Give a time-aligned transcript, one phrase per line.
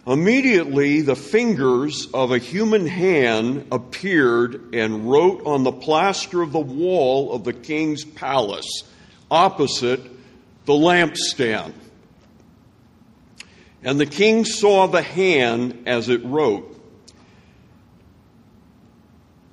[0.06, 6.60] Immediately, the fingers of a human hand appeared and wrote on the plaster of the
[6.60, 8.84] wall of the king's palace,
[9.32, 10.02] opposite
[10.66, 11.74] the lampstand.
[13.82, 16.77] And the king saw the hand as it wrote.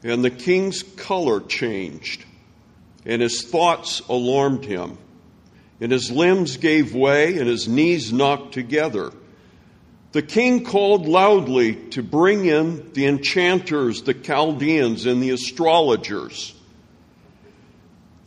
[0.04, 2.24] And the king's color changed,
[3.06, 4.98] and his thoughts alarmed him.
[5.80, 9.12] And his limbs gave way, and his knees knocked together.
[10.12, 16.54] The king called loudly to bring in the enchanters, the Chaldeans, and the astrologers.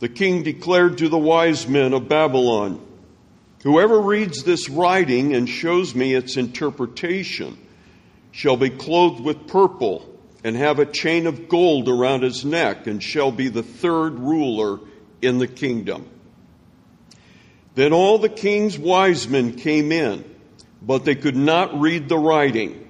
[0.00, 2.84] The king declared to the wise men of Babylon
[3.62, 7.58] Whoever reads this writing and shows me its interpretation
[8.30, 13.02] shall be clothed with purple and have a chain of gold around his neck and
[13.02, 14.80] shall be the third ruler
[15.20, 16.08] in the kingdom.
[17.74, 20.24] Then all the king's wise men came in,
[20.82, 22.88] but they could not read the writing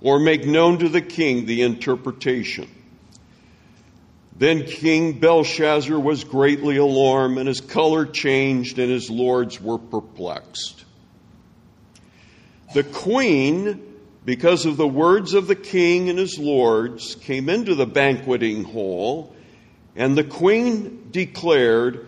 [0.00, 2.68] or make known to the king the interpretation.
[4.36, 10.84] Then King Belshazzar was greatly alarmed, and his color changed, and his lords were perplexed.
[12.72, 13.87] The queen
[14.28, 19.34] because of the words of the king and his lords, came into the banqueting hall,
[19.96, 22.06] and the queen declared,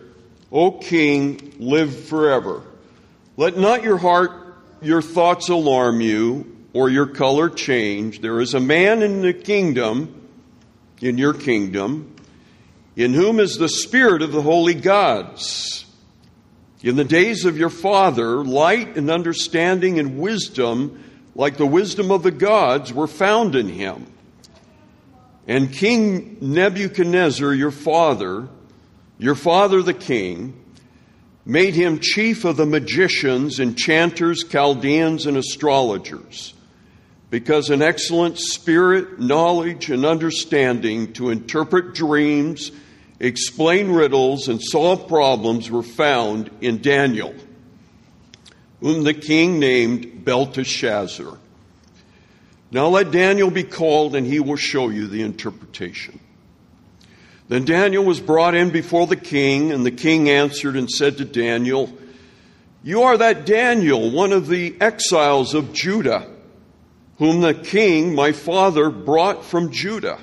[0.53, 2.63] O king, live forever.
[3.39, 4.33] Let not your heart,
[4.83, 8.21] your thoughts alarm you, or your color change.
[8.21, 10.29] There is a man in the kingdom,
[11.01, 12.15] in your kingdom,
[12.97, 15.87] in whom is the spirit of the holy gods.
[16.83, 21.03] In the days of your father, light and understanding and wisdom
[21.35, 24.07] like the wisdom of the gods, were found in him.
[25.47, 28.49] And King Nebuchadnezzar, your father,
[29.19, 30.57] your father the king,
[31.45, 36.55] made him chief of the magicians, enchanters, Chaldeans, and astrologers,
[37.31, 42.71] because an excellent spirit, knowledge, and understanding to interpret dreams,
[43.19, 47.35] explain riddles, and solve problems were found in Daniel
[48.81, 51.39] whom the king named Belteshazzar.
[52.71, 56.21] Now let Daniel be called, and he will show you the interpretation.
[57.49, 61.25] Then Daniel was brought in before the king, and the king answered and said to
[61.25, 61.93] Daniel,
[62.85, 66.31] You are that Daniel, one of the exiles of Judah,
[67.19, 70.21] whom the king, my father, brought from Judah.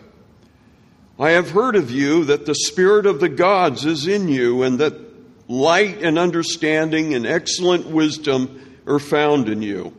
[1.19, 4.79] I have heard of you that the Spirit of the gods is in you, and
[4.79, 5.06] that
[5.47, 9.93] light and understanding and excellent wisdom are found in you.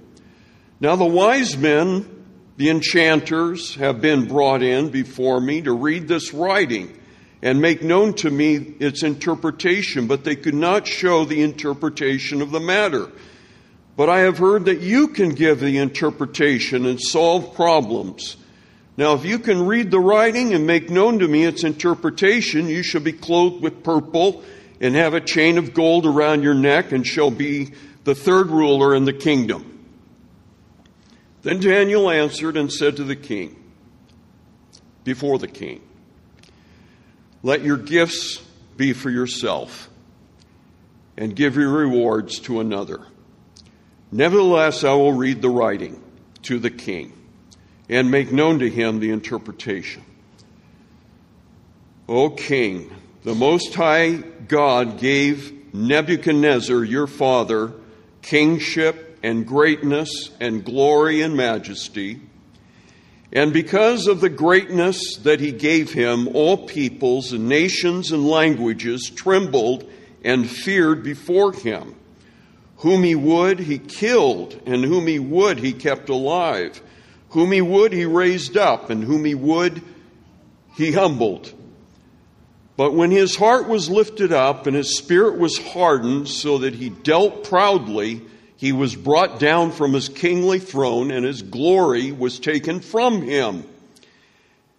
[0.81, 2.25] Now, the wise men,
[2.57, 6.99] the enchanters, have been brought in before me to read this writing
[7.43, 12.51] and make known to me its interpretation, but they could not show the interpretation of
[12.51, 13.11] the matter.
[13.97, 18.37] But I have heard that you can give the interpretation and solve problems.
[18.97, 22.83] Now, if you can read the writing and make known to me its interpretation, you
[22.83, 24.43] shall be clothed with purple
[24.81, 27.73] and have a chain of gold around your neck and shall be
[28.05, 29.87] the third ruler in the kingdom.
[31.43, 33.57] Then Daniel answered and said to the king,
[35.05, 35.81] before the king,
[37.43, 38.43] let your gifts
[38.77, 39.89] be for yourself
[41.17, 43.01] and give your rewards to another.
[44.13, 46.03] Nevertheless, I will read the writing
[46.43, 47.13] to the king.
[47.89, 50.05] and make known to him the interpretation.
[52.09, 57.73] O king, the Most High God gave Nebuchadnezzar, your father,
[58.23, 62.21] kingship and greatness and glory and majesty.
[63.33, 69.11] And because of the greatness that he gave him, all peoples and nations and languages
[69.11, 69.89] trembled
[70.25, 71.95] and feared before him.
[72.79, 76.81] Whom he would, he killed, and whom he would, he kept alive.
[77.31, 79.83] Whom he would, he raised up, and whom he would,
[80.77, 81.53] he humbled.
[82.79, 86.91] But when his heart was lifted up and his spirit was hardened so that he
[86.91, 88.23] dealt proudly,
[88.57, 93.65] he was brought down from his kingly throne and his glory was taken from him.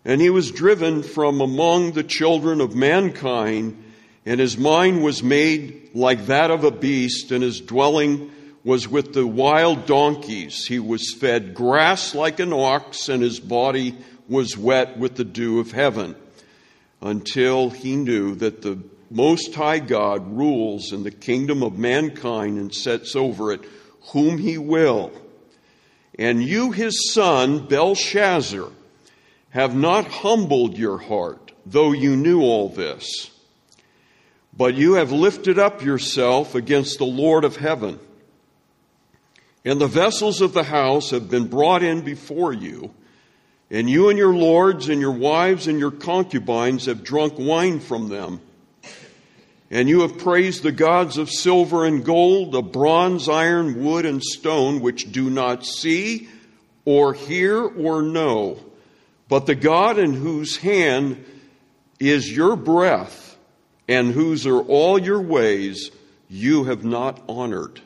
[0.06, 3.84] And he was driven from among the children of mankind
[4.26, 8.32] and his mind was made like that of a beast and his dwelling
[8.64, 10.66] was with the wild donkeys.
[10.66, 13.98] He was fed grass like an ox, and his body
[14.30, 16.16] was wet with the dew of heaven,
[17.02, 22.74] until he knew that the Most High God rules in the kingdom of mankind and
[22.74, 23.62] sets over it
[24.12, 25.12] whom he will.
[26.18, 28.70] And you, his son, Belshazzar,
[29.52, 33.32] have not humbled your heart, though you knew all this.
[34.56, 38.00] But you have lifted up yourself against the Lord of heaven
[39.66, 42.94] and the vessels of the house have been brought in before you,
[43.72, 48.10] and you and your lords and your wives and your concubines have drunk wine from
[48.10, 48.42] them.
[49.72, 54.24] And you have praised the gods of silver and gold, of bronze, iron, wood, and
[54.24, 56.28] stone, which do not see
[56.86, 58.58] or hear or know,
[59.28, 61.24] but the God in whose hand
[62.00, 63.38] is your breath
[63.88, 65.92] and whose are all your ways,
[66.30, 67.82] you have not honored.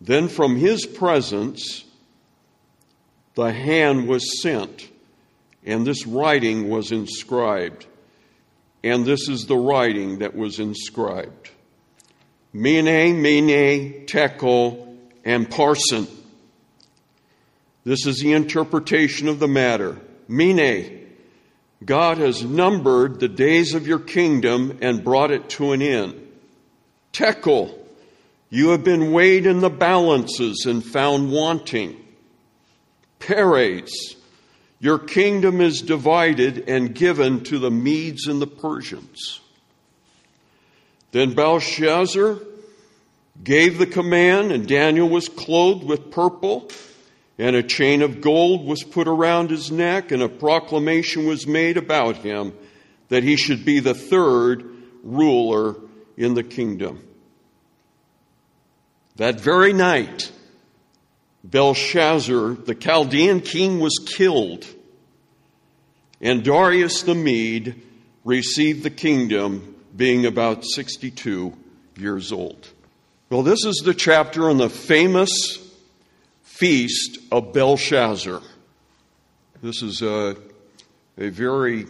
[0.00, 1.84] Then from his presence,
[3.34, 4.88] the hand was sent,
[5.64, 7.86] and this writing was inscribed.
[8.84, 11.50] And this is the writing that was inscribed
[12.52, 16.08] Mene, Mene, Tekel, and Parsin.
[17.84, 19.98] This is the interpretation of the matter.
[20.28, 21.08] Mene,
[21.84, 26.28] God has numbered the days of your kingdom and brought it to an end.
[27.12, 27.76] Tekel,
[28.50, 31.96] you have been weighed in the balances and found wanting.
[33.26, 34.16] Peres,
[34.80, 39.40] your kingdom is divided and given to the Medes and the Persians.
[41.12, 42.38] Then Belshazzar
[43.44, 46.68] gave the command, and Daniel was clothed with purple,
[47.38, 51.76] and a chain of gold was put around his neck, and a proclamation was made
[51.76, 52.52] about him
[53.08, 54.64] that he should be the third
[55.04, 55.76] ruler
[56.16, 57.06] in the kingdom.
[59.16, 60.31] That very night,
[61.44, 64.64] Belshazzar, the Chaldean king, was killed,
[66.20, 67.80] and Darius the Mede
[68.24, 71.52] received the kingdom, being about 62
[71.98, 72.68] years old.
[73.28, 75.30] Well, this is the chapter on the famous
[76.42, 78.40] feast of Belshazzar.
[79.62, 80.36] This is a,
[81.18, 81.86] a very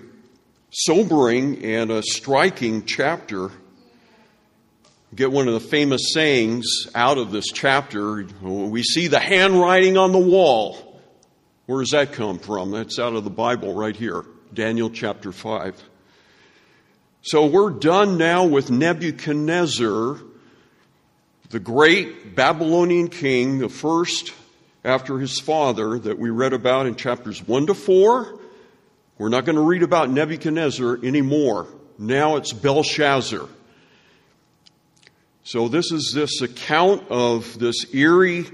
[0.71, 3.51] sobering and a striking chapter
[5.15, 8.25] get one of the famous sayings out of this chapter.
[8.41, 11.01] We see the handwriting on the wall.
[11.67, 12.71] Where does that come from?
[12.71, 15.83] That's out of the Bible right here, Daniel chapter 5.
[17.23, 20.19] So we're done now with Nebuchadnezzar,
[21.51, 24.33] the great Babylonian king, the first
[24.83, 28.41] after his father that we read about in chapters 1 to 4.
[29.19, 31.69] We're not going to read about Nebuchadnezzar anymore.
[31.99, 33.47] Now it's Belshazzar.
[35.45, 38.47] So, this is this account of this eerie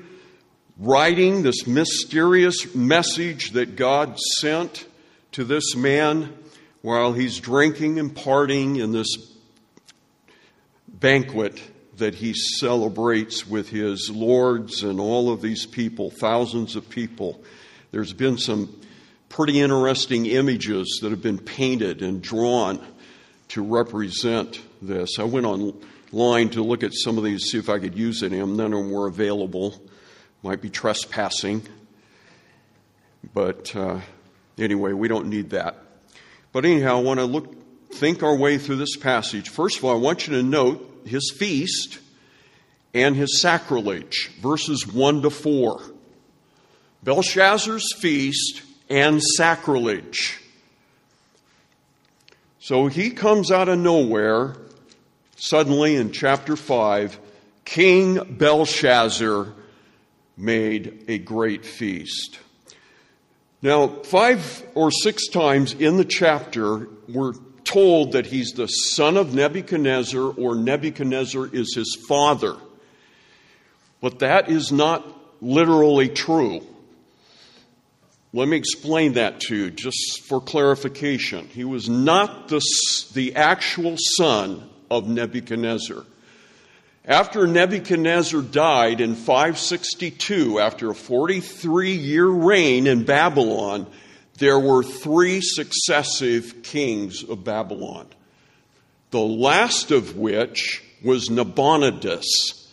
[0.79, 4.87] writing, this mysterious message that God sent
[5.33, 6.33] to this man
[6.81, 9.19] while he's drinking and partying in this
[10.89, 11.61] banquet
[11.99, 17.45] that he celebrates with his lords and all of these people, thousands of people.
[17.91, 18.81] There's been some
[19.29, 22.81] pretty interesting images that have been painted and drawn
[23.49, 25.19] to represent this.
[25.19, 25.79] I went on
[26.13, 28.57] line to look at some of these, see if I could use any of them.
[28.57, 29.81] None of them were available.
[30.43, 31.63] Might be trespassing.
[33.35, 34.01] But uh,
[34.59, 35.77] anyway, we don't need that.
[36.53, 37.55] But anyhow, I want to look,
[37.93, 39.49] think our way through this passage.
[39.49, 41.99] First of all, I want you to note his feast
[42.95, 45.83] and his sacrilege, verses 1 to 4.
[47.03, 50.41] Belshazzar's feast and sacrilege.
[52.61, 54.57] So he comes out of nowhere
[55.41, 57.21] Suddenly, in chapter 5,
[57.65, 59.55] King Belshazzar
[60.37, 62.41] made a great feast.
[63.63, 69.33] Now, five or six times in the chapter, we're told that he's the son of
[69.33, 72.57] Nebuchadnezzar or Nebuchadnezzar is his father.
[74.01, 75.07] But that is not
[75.41, 76.67] literally true.
[78.33, 81.47] Let me explain that to you just for clarification.
[81.47, 82.61] He was not the,
[83.15, 86.05] the actual son of Nebuchadnezzar.
[87.05, 93.87] After Nebuchadnezzar died in 562, after a 43 year reign in Babylon,
[94.39, 98.07] there were three successive kings of Babylon.
[99.11, 102.69] The last of which was Nabonidus.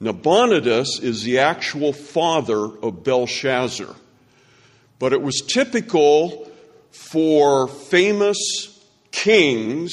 [0.00, 3.94] Nabonidus is the actual father of Belshazzar.
[4.98, 6.50] But it was typical
[6.90, 8.36] for famous
[9.12, 9.92] kings,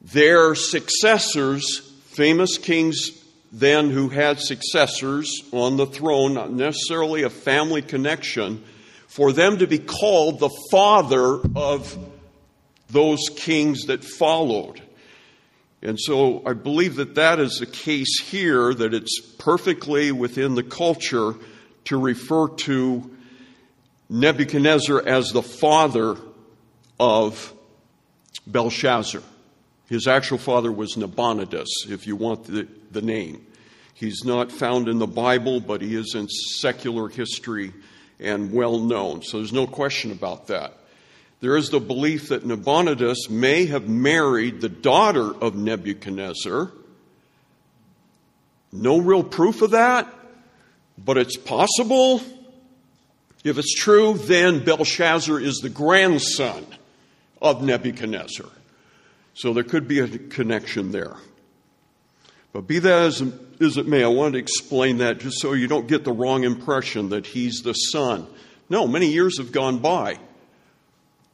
[0.00, 3.12] their successors famous kings
[3.52, 8.62] then who had successors on the throne, not necessarily a family connection,
[9.08, 11.98] for them to be called the father of
[12.90, 14.82] those kings that followed.
[15.82, 20.62] And so I believe that that is the case here, that it's perfectly within the
[20.62, 21.34] culture
[21.86, 23.10] to refer to
[24.10, 26.16] Nebuchadnezzar as the father
[26.98, 27.52] of
[28.46, 29.22] Belshazzar.
[29.90, 33.44] His actual father was Nabonidus, if you want the, the name.
[33.92, 37.74] He's not found in the Bible, but he is in secular history
[38.20, 39.22] and well known.
[39.22, 40.74] So there's no question about that.
[41.40, 46.70] There is the belief that Nabonidus may have married the daughter of Nebuchadnezzar.
[48.70, 50.06] No real proof of that,
[50.96, 52.22] but it's possible.
[53.42, 56.64] If it's true, then Belshazzar is the grandson
[57.42, 58.46] of Nebuchadnezzar.
[59.34, 61.16] So there could be a connection there.
[62.52, 63.22] But be that as,
[63.60, 66.44] as it may, I wanted to explain that just so you don't get the wrong
[66.44, 68.26] impression that he's the son.
[68.68, 70.18] No, many years have gone by.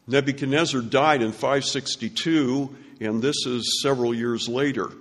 [0.06, 4.92] Nebuchadnezzar died in 562, and this is several years later.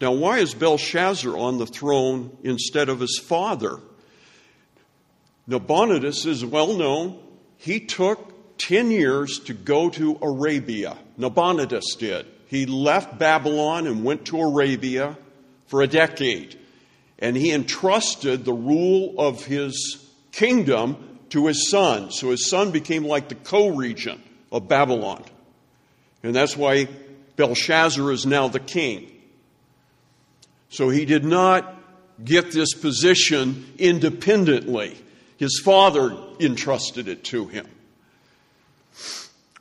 [0.00, 3.78] Now, why is Belshazzar on the throne instead of his father?
[5.46, 7.18] Nabonidus is well known.
[7.56, 10.96] He took 10 years to go to Arabia.
[11.16, 12.26] Nabonidus did.
[12.48, 15.16] He left Babylon and went to Arabia
[15.66, 16.58] for a decade.
[17.18, 22.10] And he entrusted the rule of his kingdom to his son.
[22.10, 25.24] So his son became like the co regent of Babylon.
[26.22, 26.88] And that's why
[27.36, 29.12] Belshazzar is now the king.
[30.70, 31.74] So he did not
[32.24, 34.96] get this position independently.
[35.36, 37.66] His father entrusted it to him.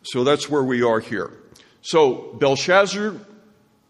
[0.04, 1.32] So that's where we are here.
[1.88, 3.16] So Belshazzar,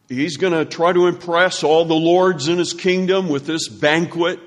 [0.08, 4.39] he's going to try to impress all the lords in his kingdom with this banquet.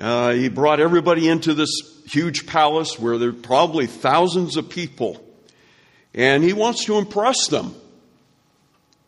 [0.00, 1.70] Uh, he brought everybody into this
[2.06, 5.24] huge palace where there are probably thousands of people.
[6.12, 7.72] And he wants to impress them.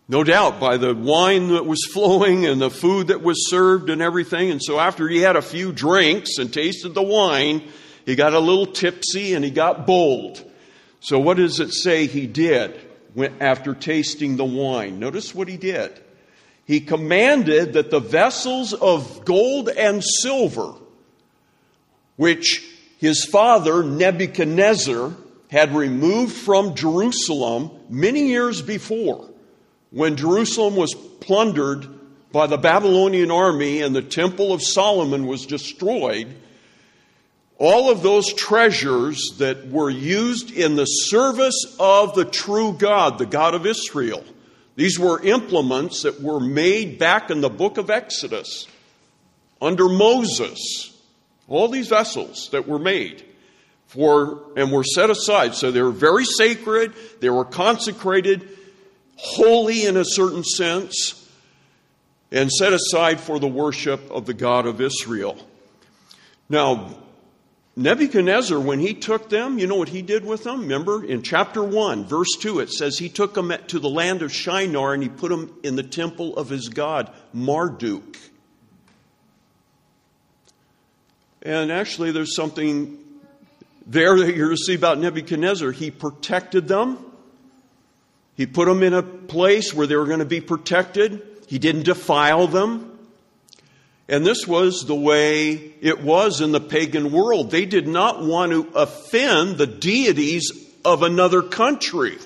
[0.08, 4.00] No doubt by the wine that was flowing and the food that was served and
[4.00, 4.52] everything.
[4.52, 7.64] And so after he had a few drinks and tasted the wine,
[8.04, 10.48] he got a little tipsy and he got bold.
[11.00, 12.85] So what does it say he did?
[13.40, 14.98] After tasting the wine.
[14.98, 16.00] Notice what he did.
[16.64, 20.74] He commanded that the vessels of gold and silver,
[22.16, 22.64] which
[22.98, 25.12] his father Nebuchadnezzar
[25.48, 29.30] had removed from Jerusalem many years before,
[29.90, 31.86] when Jerusalem was plundered
[32.32, 36.34] by the Babylonian army and the Temple of Solomon was destroyed,
[37.58, 43.26] all of those treasures that were used in the service of the true God, the
[43.26, 44.24] God of Israel.
[44.74, 48.66] These were implements that were made back in the book of Exodus
[49.60, 50.92] under Moses.
[51.48, 53.24] All these vessels that were made
[53.86, 55.54] for and were set aside.
[55.54, 58.46] So they were very sacred, they were consecrated,
[59.16, 61.26] holy in a certain sense,
[62.30, 65.38] and set aside for the worship of the God of Israel.
[66.50, 66.94] Now,
[67.78, 70.62] Nebuchadnezzar, when he took them, you know what he did with them?
[70.62, 74.32] Remember in chapter 1, verse 2, it says he took them to the land of
[74.32, 78.16] Shinar and he put them in the temple of his god, Marduk.
[81.42, 82.98] And actually, there's something
[83.86, 85.70] there that you're to see about Nebuchadnezzar.
[85.70, 86.98] He protected them,
[88.36, 91.84] he put them in a place where they were going to be protected, he didn't
[91.84, 92.95] defile them.
[94.08, 97.50] And this was the way it was in the pagan world.
[97.50, 100.52] They did not want to offend the deities
[100.84, 102.16] of another country.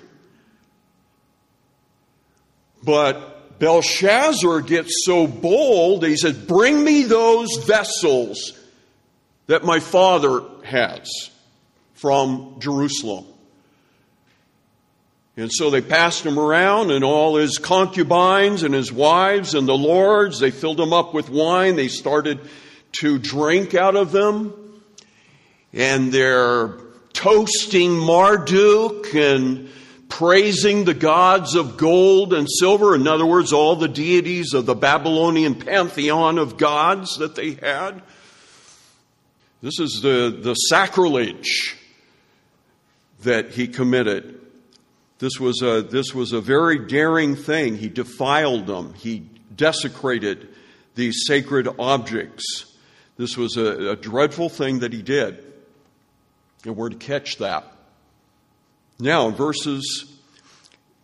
[2.83, 8.53] But Belshazzar gets so bold, he says, Bring me those vessels
[9.47, 11.31] that my father has
[11.95, 13.27] from Jerusalem.
[15.41, 19.77] And so they passed him around, and all his concubines and his wives and the
[19.77, 21.77] lords, they filled him up with wine.
[21.77, 22.41] They started
[23.01, 24.53] to drink out of them.
[25.73, 26.77] And they're
[27.15, 29.71] toasting Marduk and
[30.11, 32.95] praising the gods of gold and silver.
[32.95, 38.03] In other words, all the deities of the Babylonian pantheon of gods that they had.
[39.63, 41.79] This is the, the sacrilege
[43.23, 44.40] that he committed.
[45.21, 47.77] This was, a, this was a very daring thing.
[47.77, 50.49] He defiled them, he desecrated
[50.95, 52.75] these sacred objects.
[53.17, 55.45] This was a, a dreadful thing that he did.
[56.65, 57.71] And we're to catch that.
[58.99, 60.11] Now, in verses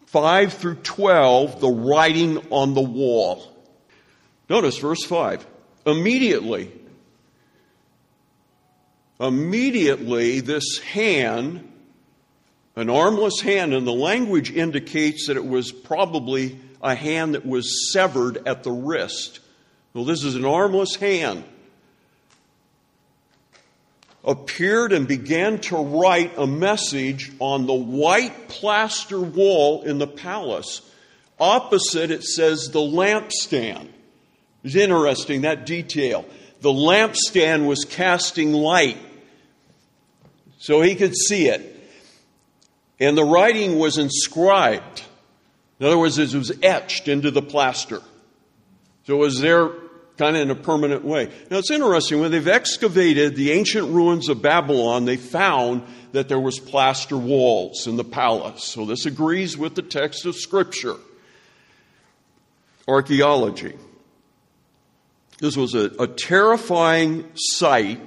[0.06, 3.54] 5 through 12, the writing on the wall.
[4.48, 5.46] Notice verse 5.
[5.84, 6.72] Immediately,
[9.20, 11.70] immediately, this hand
[12.76, 17.90] an armless hand, and the language indicates that it was probably a hand that was
[17.90, 19.40] severed at the wrist.
[19.94, 21.44] Well, this is an armless hand.
[24.22, 30.82] Appeared and began to write a message on the white plaster wall in the palace.
[31.40, 33.88] Opposite, it says the lampstand.
[34.64, 36.26] It's interesting, that detail.
[36.60, 38.98] The lampstand was casting light
[40.58, 41.75] so he could see it.
[42.98, 45.02] And the writing was inscribed.
[45.78, 48.00] In other words, it was etched into the plaster.
[49.06, 49.70] So it was there
[50.16, 51.30] kind of in a permanent way.
[51.50, 56.40] Now it's interesting, when they've excavated the ancient ruins of Babylon, they found that there
[56.40, 58.64] was plaster walls in the palace.
[58.64, 60.96] So this agrees with the text of Scripture.
[62.88, 63.74] Archaeology.
[65.38, 68.00] This was a, a terrifying sight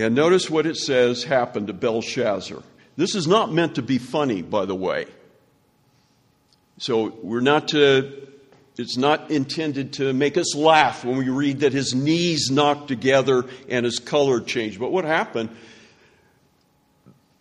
[0.00, 2.62] and notice what it says happened to Belshazzar.
[2.96, 5.06] This is not meant to be funny, by the way.
[6.78, 8.28] So we're not to,
[8.78, 13.44] it's not intended to make us laugh when we read that his knees knocked together
[13.68, 14.80] and his color changed.
[14.80, 15.50] But what happened?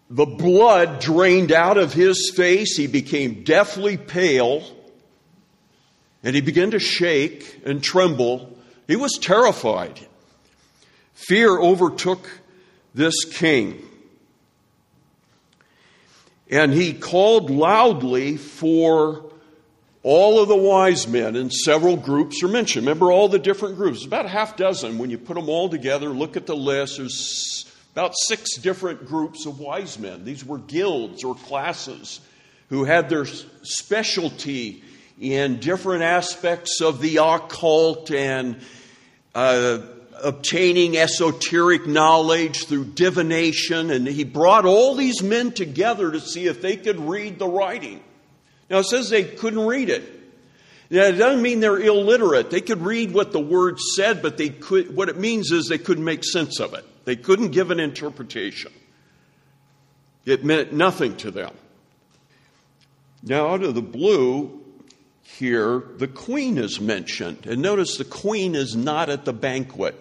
[0.10, 2.76] The blood drained out of his face.
[2.76, 4.64] He became deathly pale.
[6.24, 8.58] And he began to shake and tremble.
[8.88, 10.00] He was terrified.
[11.14, 12.30] Fear overtook
[12.94, 13.82] this king.
[16.50, 19.26] And he called loudly for
[20.02, 22.86] all of the wise men, and several groups are mentioned.
[22.86, 24.06] Remember all the different groups?
[24.06, 24.98] About a half dozen.
[24.98, 29.46] When you put them all together, look at the list, there's about six different groups
[29.46, 30.24] of wise men.
[30.24, 32.22] These were guilds or classes
[32.70, 34.84] who had their specialty
[35.20, 38.60] in different aspects of the occult and
[39.36, 39.80] uh,
[40.24, 46.62] obtaining esoteric knowledge through divination, and he brought all these men together to see if
[46.62, 48.02] they could read the writing.
[48.70, 50.04] Now, it says they couldn't read it.
[50.92, 52.50] Now, it doesn't mean they're illiterate.
[52.50, 55.78] They could read what the word said, but they could, what it means is they
[55.78, 56.86] couldn't make sense of it.
[57.06, 58.72] They couldn't give an interpretation.
[60.26, 61.54] It meant nothing to them.
[63.22, 64.60] Now, out of the blue,
[65.24, 67.46] here, the queen is mentioned.
[67.46, 69.96] And notice the queen is not at the banquet.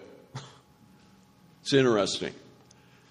[1.69, 2.33] It's interesting.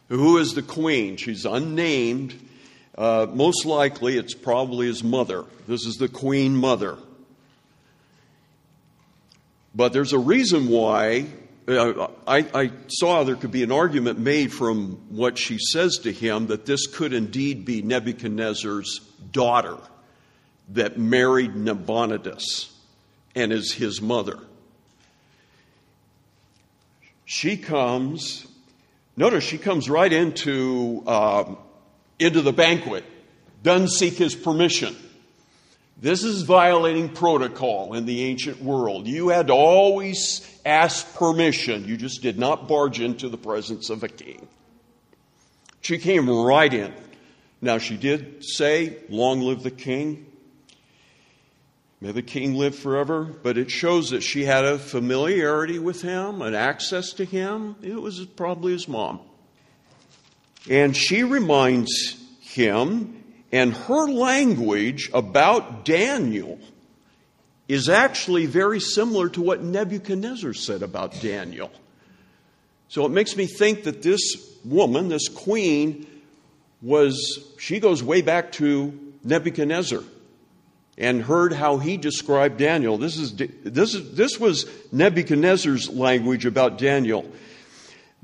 [0.08, 1.16] Who is the queen?
[1.16, 2.34] She's unnamed.
[2.96, 5.44] Uh, most likely, it's probably his mother.
[5.68, 6.98] This is the queen mother.
[9.76, 11.26] But there's a reason why
[11.68, 16.12] uh, I, I, saw there could be an argument made from what she says to
[16.12, 19.78] him that this could indeed be Nebuchadnezzar's daughter
[20.70, 22.76] that married Nabonidus
[23.36, 24.40] and is his mother.
[27.30, 28.48] She comes
[29.18, 31.58] Notice she comes right into, um,
[32.20, 33.02] into the banquet,
[33.64, 34.94] doesn't seek his permission.
[36.00, 39.08] This is violating protocol in the ancient world.
[39.08, 41.88] You had to always ask permission.
[41.88, 44.46] You just did not barge into the presence of a king.
[45.80, 46.94] She came right in.
[47.60, 50.26] Now, she did say, Long live the king.
[52.00, 53.24] May the king live forever.
[53.24, 57.76] But it shows that she had a familiarity with him, an access to him.
[57.82, 59.20] It was probably his mom.
[60.70, 66.58] And she reminds him, and her language about Daniel
[67.68, 71.70] is actually very similar to what Nebuchadnezzar said about Daniel.
[72.88, 74.20] So it makes me think that this
[74.64, 76.06] woman, this queen,
[76.80, 80.02] was, she goes way back to Nebuchadnezzar
[80.98, 82.98] and heard how he described Daniel.
[82.98, 87.24] This, is, this, is, this was Nebuchadnezzar's language about Daniel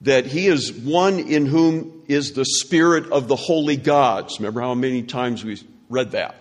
[0.00, 4.38] that he is one in whom is the spirit of the holy gods.
[4.38, 6.34] Remember how many times we read that?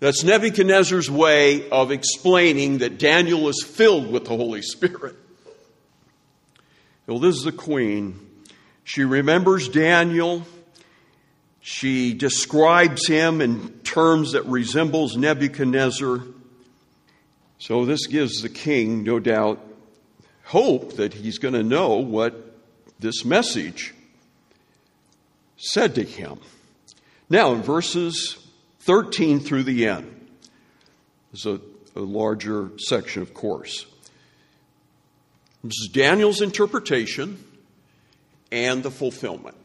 [0.00, 5.16] That's Nebuchadnezzar's way of explaining that Daniel is filled with the Holy Spirit.
[7.06, 8.20] Well, this is the queen.
[8.84, 10.46] She remembers Daniel.
[11.60, 16.22] She describes him in terms that resembles Nebuchadnezzar.
[17.58, 19.60] So this gives the king, no doubt,
[20.44, 22.56] hope that he's going to know what
[23.00, 23.94] this message
[25.56, 26.38] said to him.
[27.28, 28.38] Now, in verses
[28.80, 30.14] 13 through the end,
[31.32, 31.60] is a,
[31.94, 33.84] a larger section, of course.
[35.62, 37.44] This is Daniel's interpretation
[38.50, 39.56] and the fulfillment.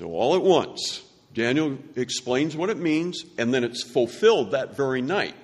[0.00, 1.02] So, all at once,
[1.34, 5.34] Daniel explains what it means, and then it's fulfilled that very night.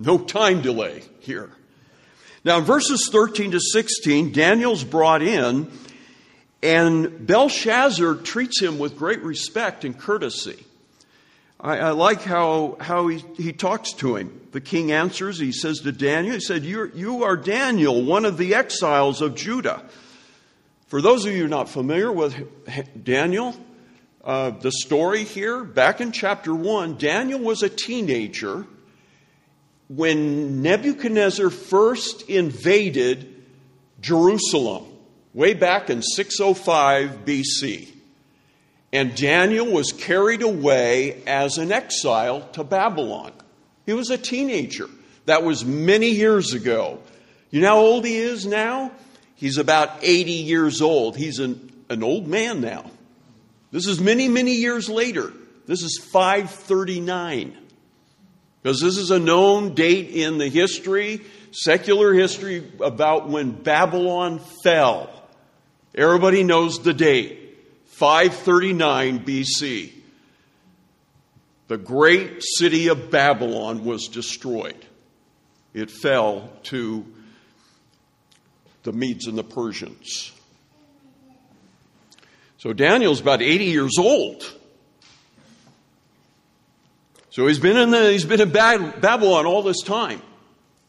[0.00, 1.50] No time delay here.
[2.44, 5.70] Now, in verses 13 to 16, Daniel's brought in,
[6.64, 10.66] and Belshazzar treats him with great respect and courtesy.
[11.60, 14.48] I, I like how, how he, he talks to him.
[14.50, 18.36] The king answers, he says to Daniel, he said, You're, You are Daniel, one of
[18.36, 19.84] the exiles of Judah.
[20.90, 22.34] For those of you not familiar with
[23.04, 23.54] Daniel,
[24.24, 28.66] uh, the story here, back in chapter 1, Daniel was a teenager
[29.86, 33.32] when Nebuchadnezzar first invaded
[34.00, 34.84] Jerusalem,
[35.32, 37.86] way back in 605 BC.
[38.92, 43.30] And Daniel was carried away as an exile to Babylon.
[43.86, 44.88] He was a teenager.
[45.26, 46.98] That was many years ago.
[47.52, 48.90] You know how old he is now?
[49.40, 51.16] He's about 80 years old.
[51.16, 52.90] He's an, an old man now.
[53.70, 55.32] This is many, many years later.
[55.66, 57.56] This is 539.
[58.62, 61.22] Because this is a known date in the history,
[61.52, 65.08] secular history, about when Babylon fell.
[65.94, 69.92] Everybody knows the date 539 BC.
[71.68, 74.84] The great city of Babylon was destroyed.
[75.72, 77.06] It fell to
[78.82, 80.32] the Medes and the Persians.
[82.58, 84.42] So Daniel's about 80 years old.
[87.30, 90.20] So he's been in the, he's been in Babylon all this time.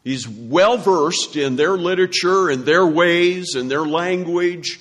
[0.04, 4.80] He's well versed in their literature and their ways and their language.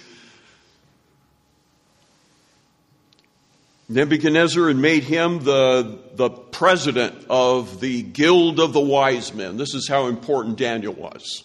[3.88, 9.58] Nebuchadnezzar had made him the, the president of the Guild of the Wise Men.
[9.58, 11.44] This is how important Daniel was.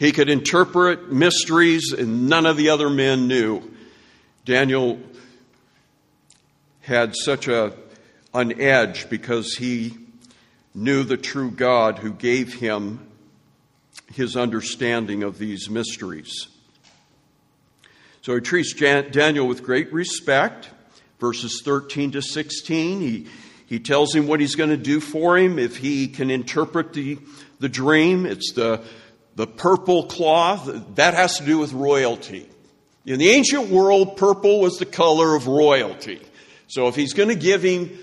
[0.00, 3.62] He could interpret mysteries and none of the other men knew.
[4.46, 4.98] Daniel
[6.80, 7.74] had such a
[8.32, 9.94] an edge because he
[10.74, 13.06] knew the true God who gave him
[14.14, 16.48] his understanding of these mysteries.
[18.22, 20.70] So he treats Daniel with great respect.
[21.18, 23.26] Verses 13 to 16, he,
[23.66, 27.18] he tells him what he's going to do for him if he can interpret the,
[27.58, 28.24] the dream.
[28.24, 28.82] It's the,
[29.40, 30.70] the purple cloth.
[30.96, 32.46] That has to do with royalty.
[33.06, 36.20] In the ancient world, purple was the color of royalty.
[36.66, 37.98] So if he's going to give him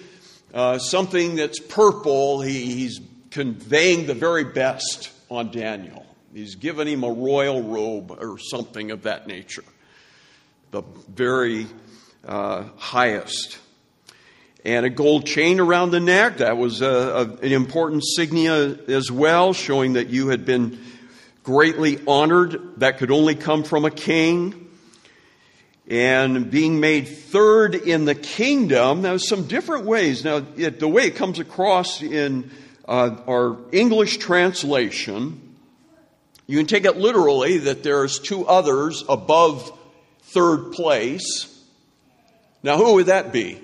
[0.52, 6.08] uh, something that's purple, he, he's conveying the very best on Daniel.
[6.34, 9.63] He's given him a royal robe or something of that nature,
[10.71, 11.67] the very
[12.26, 13.60] uh, highest.
[14.65, 19.12] And a gold chain around the neck, that was a, a, an important signia as
[19.12, 20.80] well, showing that you had been
[21.47, 22.81] greatly honored.
[22.81, 24.67] That could only come from a king
[25.88, 29.01] and being made third in the kingdom.
[29.01, 30.25] Now, some different ways.
[30.25, 32.51] Now, it, the way it comes across in
[32.86, 35.55] uh, our English translation,
[36.47, 39.71] you can take it literally that there's two others above
[40.23, 41.63] third place.
[42.62, 43.62] Now, who would that be?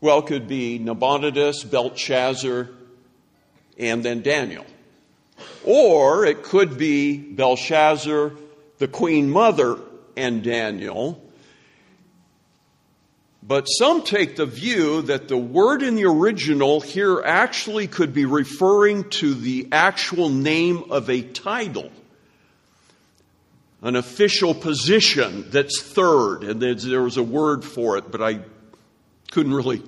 [0.00, 2.70] Well, it could be Nabonidus, Belshazzar,
[3.80, 4.64] and then Daniel.
[5.64, 8.32] Or it could be Belshazzar,
[8.78, 9.78] the queen mother,
[10.16, 11.20] and Daniel.
[13.42, 18.24] But some take the view that the word in the original here actually could be
[18.24, 21.92] referring to the actual name of a title,
[23.82, 26.44] an official position that's third.
[26.44, 28.40] And there was a word for it, but I
[29.30, 29.82] couldn't really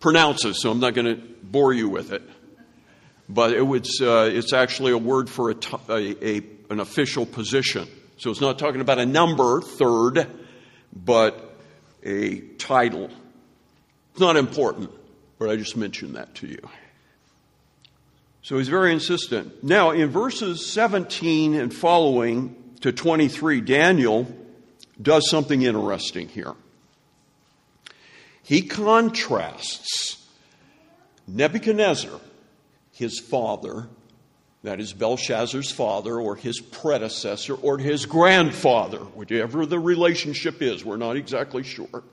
[0.00, 2.22] pronounce it, so I'm not going to bore you with it.
[3.28, 5.56] But it was, uh, it's actually a word for a,
[5.88, 7.88] a, a, an official position.
[8.18, 10.26] So it's not talking about a number, third,
[10.92, 11.56] but
[12.02, 13.10] a title.
[14.12, 14.90] It's not important.
[15.38, 16.68] But I just mentioned that to you.
[18.42, 19.62] So he's very insistent.
[19.62, 24.26] Now, in verses 17 and following to 23, Daniel
[25.00, 26.54] does something interesting here.
[28.42, 30.26] He contrasts
[31.28, 32.20] Nebuchadnezzar,
[32.92, 33.88] his father,
[34.62, 40.96] that is Belshazzar's father, or his predecessor, or his grandfather, whichever the relationship is, we're
[40.96, 42.04] not exactly sure.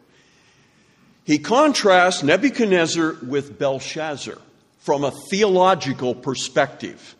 [1.25, 4.39] He contrasts Nebuchadnezzar with Belshazzar
[4.79, 7.15] from a theological perspective.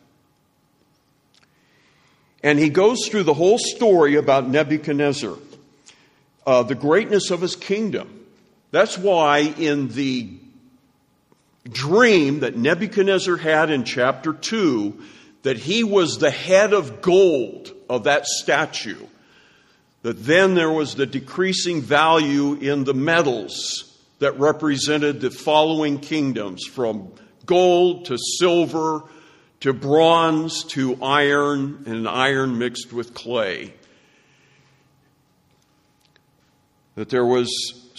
[2.41, 5.36] And he goes through the whole story about Nebuchadnezzar,
[6.48, 8.26] uh, the greatness of his kingdom.
[8.72, 10.30] That's why in the
[11.67, 15.02] dream that Nebuchadnezzar had in chapter 2,
[15.43, 19.06] that he was the head of gold of that statue,
[20.02, 26.65] that then there was the decreasing value in the metals that represented the following kingdoms
[26.65, 27.12] from
[27.45, 29.04] gold to silver
[29.62, 33.74] to bronze to iron and iron mixed with clay.
[36.95, 37.50] That there was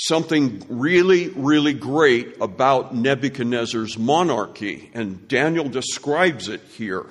[0.07, 7.07] something really, really great about Nebuchadnezzar's monarchy, and Daniel describes it here.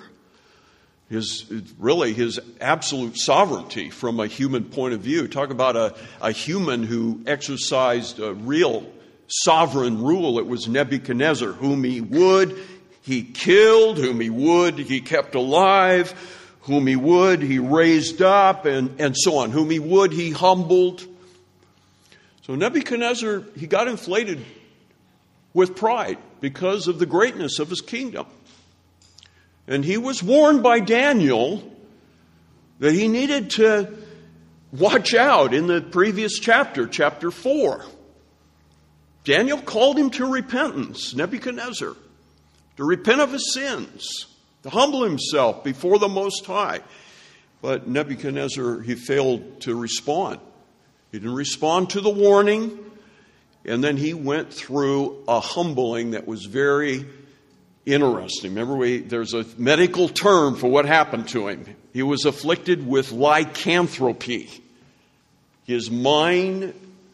[1.09, 5.27] His, really, his absolute sovereignty from a human point of view.
[5.27, 8.85] Talk about a, a human who exercised a real
[9.27, 10.37] sovereign rule.
[10.37, 12.59] It was Nebuchadnezzar, whom he would,
[13.01, 16.13] he killed, whom he would, he kept alive,
[16.61, 19.49] whom he would, he raised up, and, and so on.
[19.49, 21.03] Whom he would, he humbled.
[22.49, 24.43] So Nebuchadnezzar, he got inflated
[25.53, 28.25] with pride because of the greatness of his kingdom.
[29.67, 31.71] And he was warned by Daniel
[32.79, 33.95] that he needed to
[34.71, 37.85] watch out in the previous chapter, chapter 4.
[39.25, 41.95] Daniel called him to repentance, Nebuchadnezzar,
[42.77, 44.25] to repent of his sins,
[44.63, 46.79] to humble himself before the Most High.
[47.61, 50.39] But Nebuchadnezzar, he failed to respond.
[51.11, 52.77] He didn't respond to the warning,
[53.65, 57.05] and then he went through a humbling that was very
[57.85, 58.51] interesting.
[58.51, 61.65] Remember, we, there's a medical term for what happened to him.
[61.93, 64.49] He was afflicted with lycanthropy.
[65.65, 66.73] His mind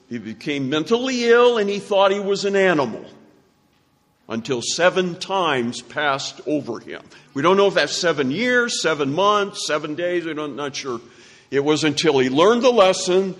[0.09, 3.03] he became mentally ill and he thought he was an animal
[4.29, 7.01] until seven times passed over him.
[7.33, 11.01] We don't know if that's seven years, seven months, seven days, we're not sure.
[11.51, 13.35] It was until he learned the lesson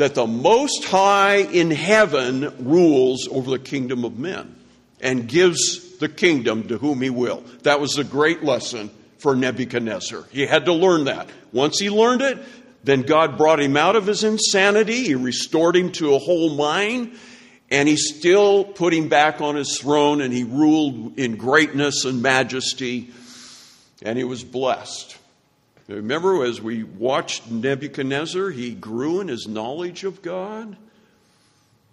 [0.00, 4.56] that the Most High in heaven rules over the kingdom of men
[5.00, 7.44] and gives the kingdom to whom he will.
[7.64, 10.24] That was a great lesson for Nebuchadnezzar.
[10.30, 11.28] He had to learn that.
[11.52, 12.38] Once he learned it,
[12.82, 15.04] then God brought him out of his insanity.
[15.04, 17.18] He restored him to a whole mind.
[17.70, 22.22] And he still put him back on his throne and he ruled in greatness and
[22.22, 23.10] majesty.
[24.02, 25.18] And he was blessed.
[25.90, 30.76] Remember, as we watched Nebuchadnezzar, he grew in his knowledge of God.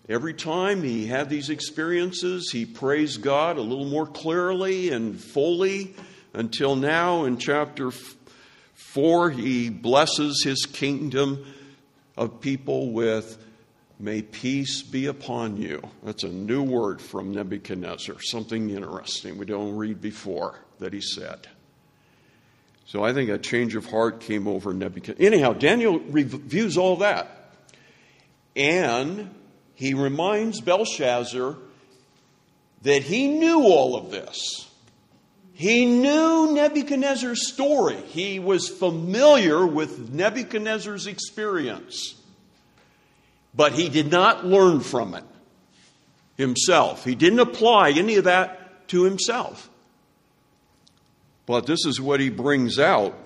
[0.08, 5.96] Every time he had these experiences, he praised God a little more clearly and fully
[6.34, 7.92] until now in chapter
[8.76, 11.46] 4, he blesses his kingdom
[12.16, 13.44] of people with,
[14.00, 15.82] May peace be upon you.
[16.04, 21.48] That's a new word from Nebuchadnezzar, something interesting we don't read before that he said.
[22.88, 25.26] So I think a change of heart came over Nebuchadnezzar.
[25.26, 27.52] Anyhow, Daniel reviews all that.
[28.56, 29.30] And
[29.76, 31.58] he reminds Belshazzar
[32.84, 34.70] that he knew all of this.
[35.54, 37.98] He knew Nebuchadnezzar's story.
[37.98, 42.16] He was familiar with Nebuchadnezzar's experience.
[43.54, 45.26] But he did not learn from it
[46.38, 47.04] himself.
[47.04, 49.70] He didn't apply any of that to himself.
[51.48, 53.18] But this is what he brings out.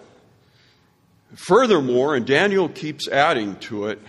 [1.35, 3.99] Furthermore, and Daniel keeps adding to it,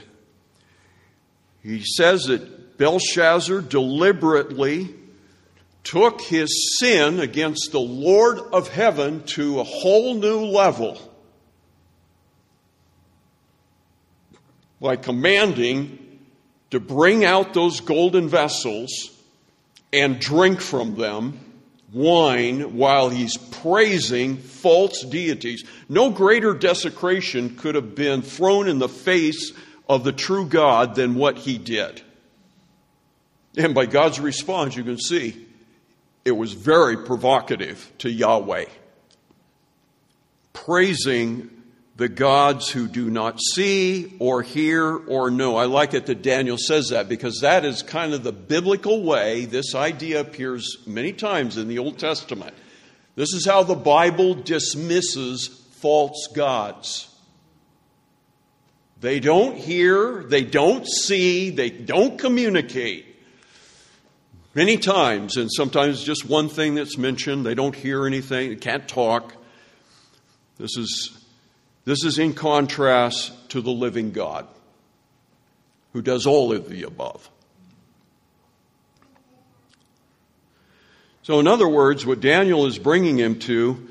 [1.62, 4.94] he says that Belshazzar deliberately
[5.82, 11.00] took his sin against the Lord of heaven to a whole new level
[14.80, 16.20] by commanding
[16.70, 19.10] to bring out those golden vessels
[19.92, 21.38] and drink from them
[21.92, 25.64] wine while he's praising false deities.
[25.88, 29.52] No greater desecration could have been thrown in the face
[29.88, 32.02] of the true God than what he did.
[33.56, 35.46] And by God's response, you can see
[36.24, 38.66] it was very provocative to Yahweh,
[40.52, 41.50] praising
[42.02, 45.54] the gods who do not see or hear or know.
[45.54, 49.44] I like it that Daniel says that because that is kind of the biblical way
[49.44, 52.56] this idea appears many times in the Old Testament.
[53.14, 57.08] This is how the Bible dismisses false gods.
[59.00, 63.06] They don't hear, they don't see, they don't communicate.
[64.56, 68.88] Many times, and sometimes just one thing that's mentioned, they don't hear anything, they can't
[68.88, 69.34] talk.
[70.58, 71.21] This is,
[71.84, 74.46] this is in contrast to the living God
[75.92, 77.28] who does all of the above.
[81.22, 83.88] So, in other words, what Daniel is bringing him to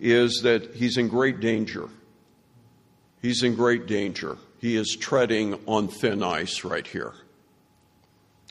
[0.00, 1.88] is that he's in great danger.
[3.20, 4.36] He's in great danger.
[4.60, 7.12] He is treading on thin ice right here.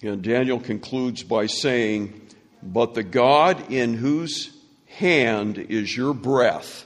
[0.01, 2.21] And Daniel concludes by saying,
[2.63, 4.55] But the God in whose
[4.87, 6.85] hand is your breath.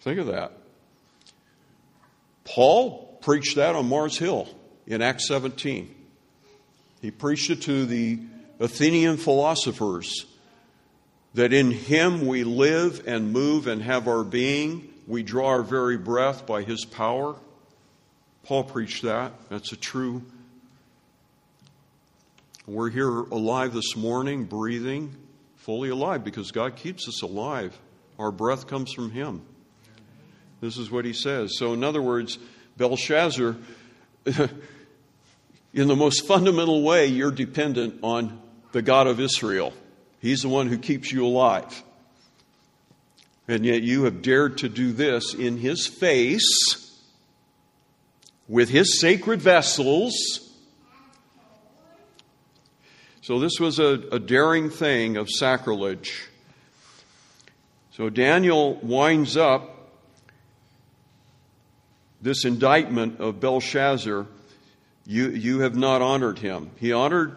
[0.00, 0.52] Think of that.
[2.44, 4.48] Paul preached that on Mars Hill
[4.86, 5.94] in Acts 17.
[7.00, 8.20] He preached it to the
[8.60, 10.26] Athenian philosophers
[11.34, 14.92] that in him we live and move and have our being.
[15.06, 17.36] We draw our very breath by his power.
[18.44, 19.32] Paul preached that.
[19.48, 20.22] That's a true.
[22.66, 25.16] We're here alive this morning, breathing,
[25.56, 27.76] fully alive, because God keeps us alive.
[28.18, 29.42] Our breath comes from him.
[30.62, 31.58] This is what he says.
[31.58, 32.38] So, in other words,
[32.76, 33.56] Belshazzar,
[34.24, 39.72] in the most fundamental way, you're dependent on the God of Israel.
[40.20, 41.82] He's the one who keeps you alive.
[43.48, 47.02] And yet you have dared to do this in his face
[48.46, 50.14] with his sacred vessels.
[53.20, 56.28] So this was a, a daring thing of sacrilege.
[57.90, 59.71] So Daniel winds up
[62.22, 64.26] this indictment of Belshazzar.
[65.04, 66.70] You, you have not honored him.
[66.78, 67.36] He honored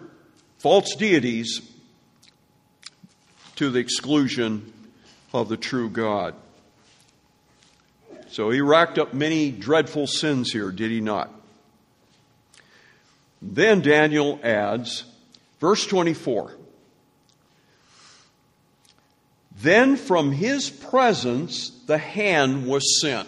[0.59, 1.61] false deities
[3.55, 4.71] to the exclusion
[5.33, 6.35] of the true God.
[8.29, 11.31] So he racked up many dreadful sins here, did he not?
[13.41, 15.03] Then Daniel adds,
[15.59, 16.53] verse 24
[19.61, 23.27] Then from his presence the hand was sent.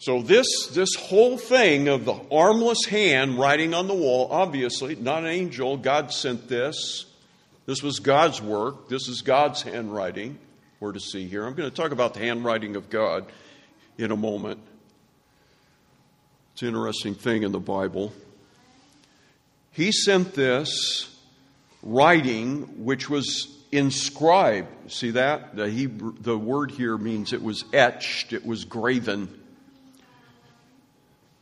[0.00, 5.24] So this, this whole thing of the armless hand writing on the wall, obviously, not
[5.24, 7.04] an angel, God sent this.
[7.66, 8.88] This was God's work.
[8.88, 10.38] This is God's handwriting
[10.80, 11.44] we're to see here.
[11.44, 13.30] I'm going to talk about the handwriting of God
[13.98, 14.60] in a moment.
[16.54, 18.14] It's an interesting thing in the Bible.
[19.70, 21.14] He sent this
[21.82, 24.90] writing which was inscribed.
[24.90, 25.56] See that?
[25.56, 29.39] The, Hebrew, the word here means it was etched, it was graven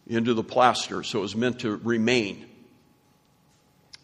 [0.08, 2.46] into the plaster, so it was meant to remain.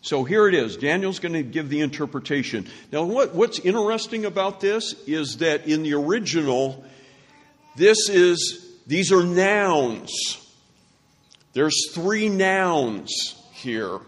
[0.02, 0.76] So here it is.
[0.76, 2.66] Daniel's going to give the interpretation.
[2.92, 6.84] Now, what, what's interesting about this is that in the original,
[7.76, 10.12] this is, these are nouns.
[11.54, 13.98] There's three nouns here.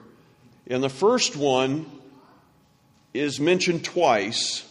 [0.66, 1.86] And the first one
[3.14, 4.70] is mentioned twice.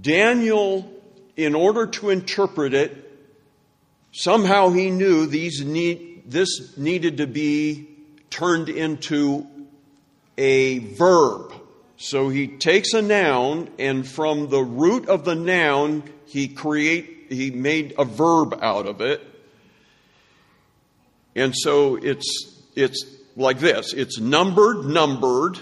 [0.00, 0.88] Daniel,
[1.36, 2.96] in order to interpret it,
[4.12, 7.88] somehow he knew these need, this needed to be
[8.30, 9.46] turned into
[10.38, 11.52] a verb.
[11.96, 17.50] So he takes a noun, and from the root of the noun, he create he
[17.50, 19.22] made a verb out of it.
[21.34, 23.04] And so it's it's
[23.36, 23.92] like this.
[23.92, 25.58] It's numbered, numbered,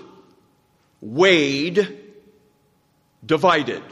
[1.00, 1.98] weighed,
[3.24, 3.82] divided.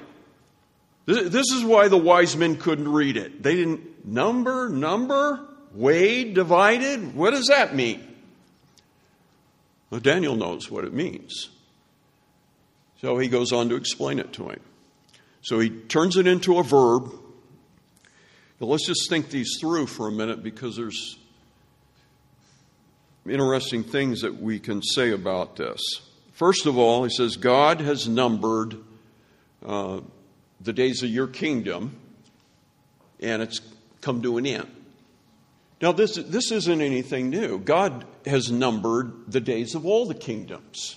[1.06, 3.42] This is why the wise men couldn't read it.
[3.42, 7.14] They didn't number, number, weighed, divided?
[7.14, 8.04] What does that mean?
[9.90, 11.48] Well, Daniel knows what it means.
[13.00, 14.60] So he goes on to explain it to him.
[15.42, 17.10] So he turns it into a verb.
[18.60, 21.16] Now let's just think these through for a minute because there's
[23.26, 25.80] interesting things that we can say about this.
[26.32, 28.76] First of all, he says, God has numbered
[29.64, 30.00] uh,
[30.60, 31.96] the days of your kingdom,
[33.20, 33.60] and it's
[34.00, 34.68] come to an end.
[35.80, 37.58] Now, this, this isn't anything new.
[37.58, 40.96] God has numbered the days of all the kingdoms.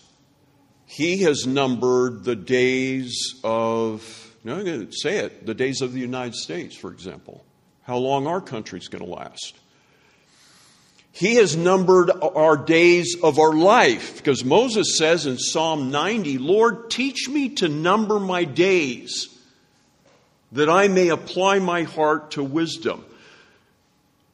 [0.86, 5.94] He has numbered the days of, no, I'm going to say it, the days of
[5.94, 7.46] the United States, for example.
[7.84, 9.56] How long our country's going to last.
[11.12, 16.90] He has numbered our days of our life because Moses says in Psalm 90, Lord,
[16.90, 19.28] teach me to number my days
[20.54, 23.06] that I may apply my heart to wisdom.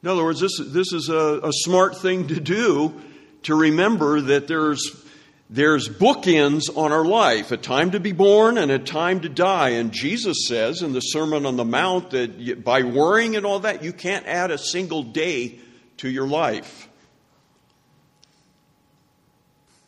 [0.02, 3.00] In other words, this, this is a, a smart thing to do
[3.42, 5.04] to remember that there's,
[5.50, 9.70] there's bookends on our life a time to be born and a time to die.
[9.70, 13.82] And Jesus says in the Sermon on the Mount that by worrying and all that,
[13.82, 15.58] you can't add a single day
[15.98, 16.88] to your life.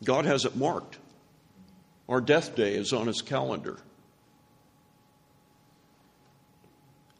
[0.03, 0.97] God has it marked.
[2.09, 3.77] Our death day is on his calendar.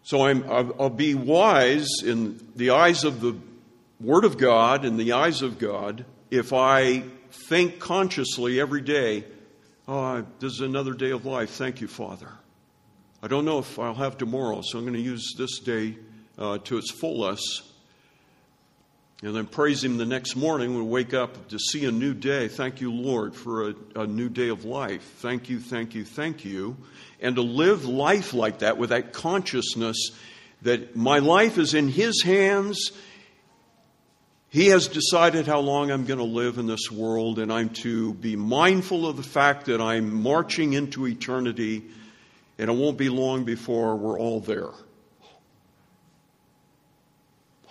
[0.04, 3.38] So i will be wise in the eyes of the
[4.00, 7.04] Word of God, in the eyes of God, if I
[7.50, 9.26] think consciously every day,
[9.88, 11.52] oh, this is another day of life.
[11.52, 12.30] Thank you, Father.
[13.22, 15.98] I don't know if I'll have tomorrow, so I'm going to use this day
[16.38, 17.64] uh, to its fullest.
[19.24, 22.14] And then praise Him the next morning when we wake up to see a new
[22.14, 22.48] day.
[22.48, 25.04] Thank you, Lord, for a, a new day of life.
[25.18, 26.76] Thank you, thank you, thank you
[27.22, 30.12] and to live life like that with that consciousness
[30.64, 32.92] that my life is in His hands.
[34.50, 38.14] He has decided how long I'm going to live in this world, and I'm to
[38.16, 41.84] be mindful of the fact that I'm marching into eternity,
[42.58, 44.72] and it won't be long before we're all there.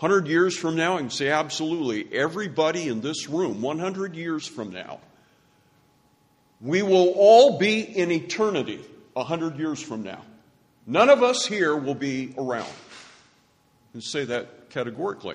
[0.00, 4.72] 100 years from now, I can say absolutely everybody in this room, 100 years from
[4.72, 4.98] now,
[6.62, 8.80] we will all be in eternity.
[9.12, 10.22] 100 years from now.
[10.86, 12.72] None of us here will be around.
[13.92, 15.34] And say that categorically.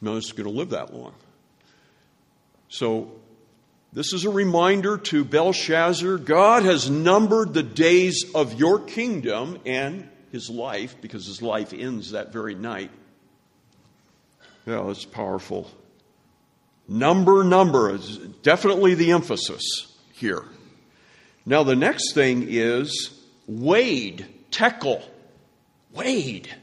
[0.00, 1.12] None of us going to live that long.
[2.70, 3.12] So,
[3.92, 10.08] this is a reminder to Belshazzar God has numbered the days of your kingdom and
[10.32, 12.90] his life, because his life ends that very night.
[14.66, 15.70] Yeah, that's powerful.
[16.86, 19.62] Number, number is definitely the emphasis
[20.12, 20.44] here.
[21.46, 23.10] Now, the next thing is
[23.46, 25.02] weighed, tekel,
[25.92, 26.54] weighed.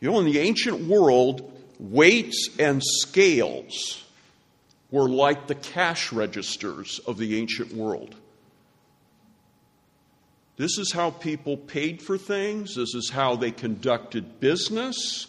[0.00, 4.04] You know, in the ancient world, weights and scales
[4.90, 8.14] were like the cash registers of the ancient world.
[10.56, 12.76] This is how people paid for things.
[12.76, 15.26] This is how they conducted business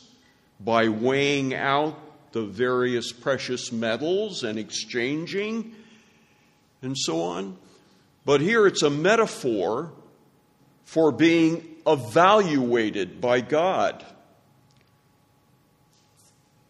[0.59, 1.99] by weighing out
[2.31, 5.75] the various precious metals and exchanging
[6.81, 7.57] and so on.
[8.25, 9.91] But here it's a metaphor
[10.85, 14.05] for being evaluated by God.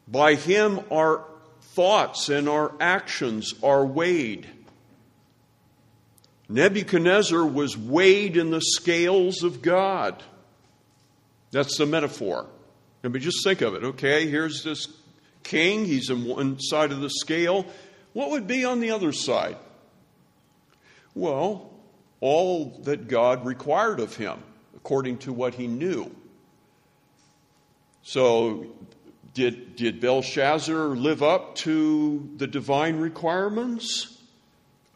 [0.07, 1.23] By Him, our
[1.61, 4.47] thoughts and our actions are weighed.
[6.49, 10.23] Nebuchadnezzar was weighed in the scales of God.
[11.51, 12.47] That's the metaphor.
[13.03, 13.83] I mean, just think of it.
[13.83, 14.87] Okay, here's this
[15.43, 17.65] king, he's on one side of the scale.
[18.13, 19.57] What would be on the other side?
[21.13, 21.71] Well,
[22.19, 24.39] all that God required of him,
[24.75, 26.13] according to what he knew.
[28.03, 28.67] So,
[29.33, 34.16] did, did Belshazzar live up to the divine requirements?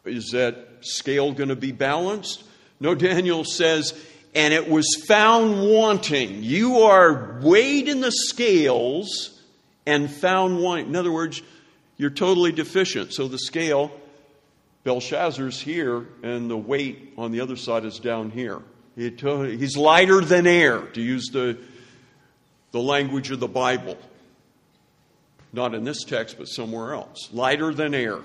[0.04, 2.44] Is that scale going to be balanced?
[2.80, 3.94] No, Daniel says,
[4.34, 6.42] and it was found wanting.
[6.42, 9.40] You are weighed in the scales
[9.86, 10.88] and found wanting.
[10.88, 11.42] In other words,
[11.96, 13.12] you're totally deficient.
[13.12, 13.92] So the scale
[14.84, 18.60] Belshazzar's here, and the weight on the other side is down here.
[18.96, 21.58] He's lighter than air, to use the,
[22.72, 23.96] the language of the Bible.
[25.52, 27.28] Not in this text, but somewhere else.
[27.32, 28.18] Lighter than air.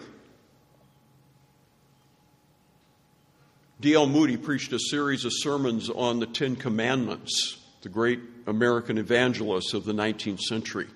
[3.80, 4.08] D.L.
[4.08, 9.86] Moody preached a series of sermons on the Ten Commandments, the great American evangelist of
[9.86, 10.88] the 19th century.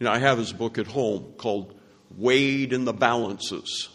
[0.00, 1.78] Know, I have his book at home called
[2.18, 3.88] Weighed in the Balances.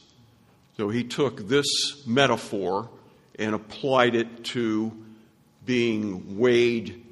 [0.78, 2.90] So he took this metaphor
[3.38, 4.94] and applied it to
[5.66, 7.04] being weighed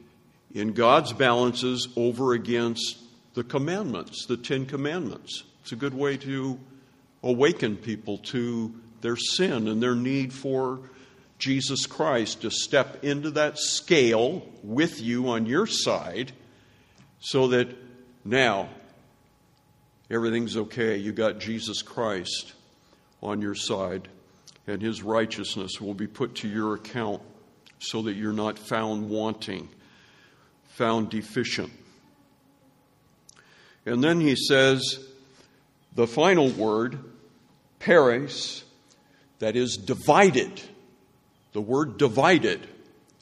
[0.54, 3.00] in God's balances over against
[3.34, 5.44] the commandments, the Ten Commandments.
[5.62, 6.58] It's a good way to
[7.22, 8.74] awaken people to
[9.06, 10.80] their sin and their need for
[11.38, 16.32] Jesus Christ to step into that scale with you on your side
[17.20, 17.68] so that
[18.24, 18.68] now
[20.10, 20.98] everything's okay.
[20.98, 22.54] You got Jesus Christ
[23.22, 24.08] on your side,
[24.66, 27.22] and his righteousness will be put to your account
[27.78, 29.70] so that you're not found wanting,
[30.70, 31.72] found deficient.
[33.86, 35.00] And then he says
[35.94, 36.98] the final word,
[37.78, 38.65] peres,
[39.40, 40.62] that is divided.
[41.54, 42.68] The word divided.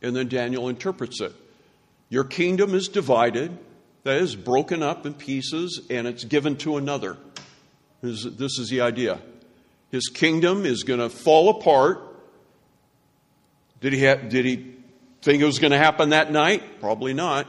[0.02, 1.34] And then Daniel interprets it.
[2.10, 3.58] Your kingdom is divided,
[4.04, 7.18] that is, broken up in pieces, and it's given to another.
[8.02, 9.20] This is the idea.
[9.92, 12.02] His kingdom is going to fall apart.
[13.80, 14.74] Did he, have, did he
[15.24, 16.82] Think it was going to happen that night?
[16.82, 17.48] Probably not.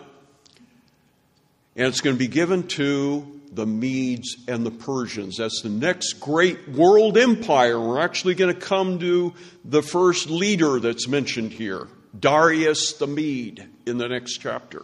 [1.74, 5.36] And it's going to be given to the Medes and the Persians.
[5.36, 7.80] That's the next great world empire.
[7.80, 9.34] We're actually going to come to
[9.64, 11.88] the first leader that's mentioned here
[12.18, 14.82] Darius the Mede in the next chapter.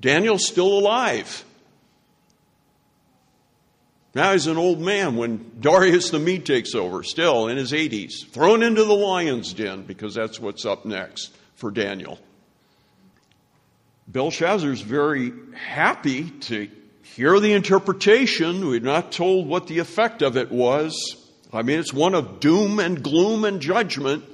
[0.00, 1.44] Daniel's still alive.
[4.14, 8.26] Now he's an old man when Darius the Mede takes over, still in his 80s,
[8.28, 12.18] thrown into the lion's den because that's what's up next for Daniel.
[14.08, 16.68] Belshazzar's very happy to
[17.16, 18.66] hear the interpretation.
[18.66, 20.94] We're not told what the effect of it was.
[21.52, 24.24] I mean, it's one of doom and gloom and judgment.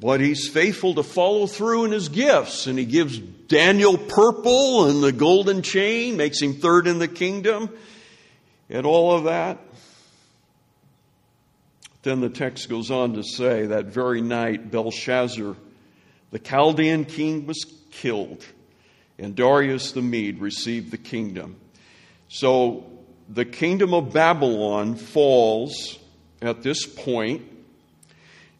[0.00, 5.02] But he's faithful to follow through in his gifts, and he gives Daniel purple and
[5.02, 7.70] the golden chain, makes him third in the kingdom
[8.68, 9.58] and all of that.
[12.02, 15.54] Then the text goes on to say that very night, Belshazzar,
[16.32, 18.44] the Chaldean king, was killed,
[19.18, 21.56] and Darius the Mede received the kingdom.
[22.28, 22.84] So
[23.28, 25.98] the kingdom of Babylon falls
[26.40, 27.42] at this point.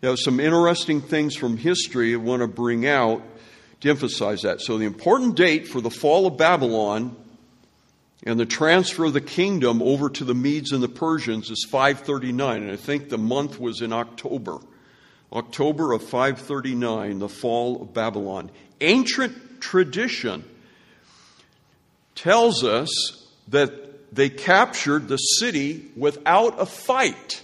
[0.03, 3.23] Are some interesting things from history I want to bring out
[3.83, 4.61] to emphasize that.
[4.61, 7.17] So, the important date for the fall of Babylon
[8.25, 12.63] and the transfer of the kingdom over to the Medes and the Persians is 539,
[12.63, 14.59] and I think the month was in October.
[15.33, 18.51] October of 539, the fall of Babylon.
[18.81, 20.45] Ancient tradition
[22.15, 22.91] tells us
[23.49, 27.43] that they captured the city without a fight.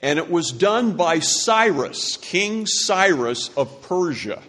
[0.00, 4.40] And it was done by Cyrus, King Cyrus of Persia.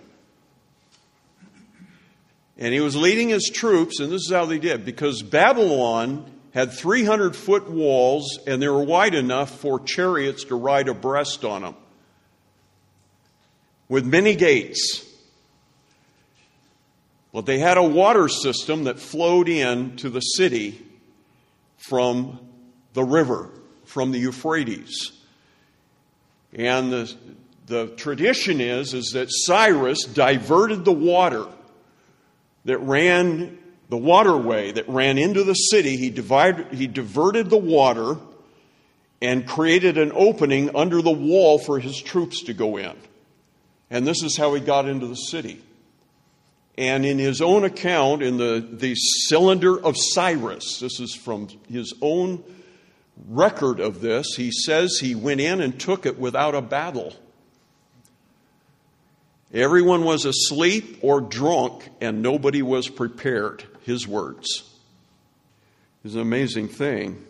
[2.58, 6.72] And he was leading his troops, and this is how they did because Babylon had
[6.72, 11.76] 300 foot walls and they were wide enough for chariots to ride abreast on them
[13.90, 15.06] with many gates.
[17.34, 20.86] But they had a water system that flowed in to the city
[21.78, 22.40] from
[22.94, 23.50] the river,
[23.86, 25.12] from the Euphrates.
[26.54, 27.16] And the,
[27.68, 31.48] the tradition is, is that Cyrus diverted the water
[32.66, 33.58] that ran
[33.90, 35.98] the waterway that ran into the city.
[35.98, 38.18] He, divided, he diverted the water
[39.22, 42.94] and created an opening under the wall for his troops to go in.
[43.90, 45.62] And this is how he got into the city.
[46.82, 51.94] And in his own account, in the, the Cylinder of Cyrus, this is from his
[52.02, 52.44] own
[53.28, 57.14] record of this, he says he went in and took it without a battle.
[59.54, 63.64] Everyone was asleep or drunk, and nobody was prepared.
[63.84, 64.48] His words.
[66.04, 67.24] It's an amazing thing.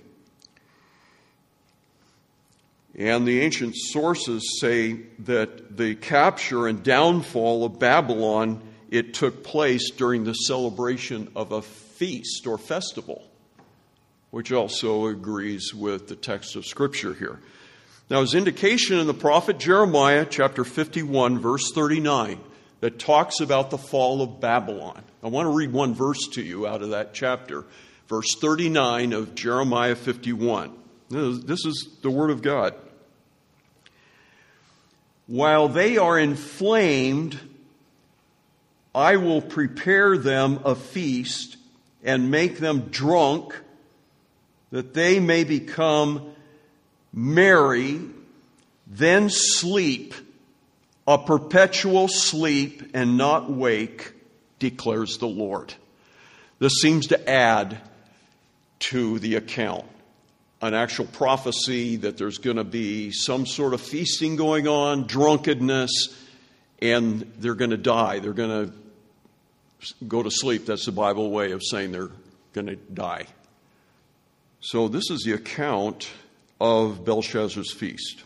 [2.97, 8.62] And the ancient sources say that the capture and downfall of Babylon
[8.92, 13.24] it took place during the celebration of a feast or festival,
[14.30, 17.39] which also agrees with the text of Scripture here.
[18.10, 22.39] Now, there's indication in the prophet Jeremiah, chapter 51, verse 39,
[22.82, 25.02] that talks about the fall of Babylon.
[25.24, 27.64] I want to read one verse to you out of that chapter,
[28.10, 30.74] verse 39 of Jeremiah 51.
[31.10, 32.76] This is the Word of God.
[35.28, 37.39] While they are inflamed,
[38.94, 41.58] I will prepare them a feast
[42.04, 43.56] and make them drunk,
[44.72, 46.34] that they may become
[47.14, 48.02] merry,
[48.88, 50.14] then sleep,
[51.08, 54.14] a perpetual sleep and not wake,
[54.60, 55.74] declares the Lord.
[56.60, 57.80] This seems to add
[58.80, 59.86] to the account
[60.62, 66.16] an actual prophecy that there's going to be some sort of feasting going on, drunkenness,
[66.82, 68.20] and they're going to die.
[68.20, 70.66] They're going to go to sleep.
[70.66, 72.12] That's the Bible way of saying they're
[72.54, 73.26] going to die.
[74.60, 76.10] So, this is the account
[76.60, 78.24] of Belshazzar's feast.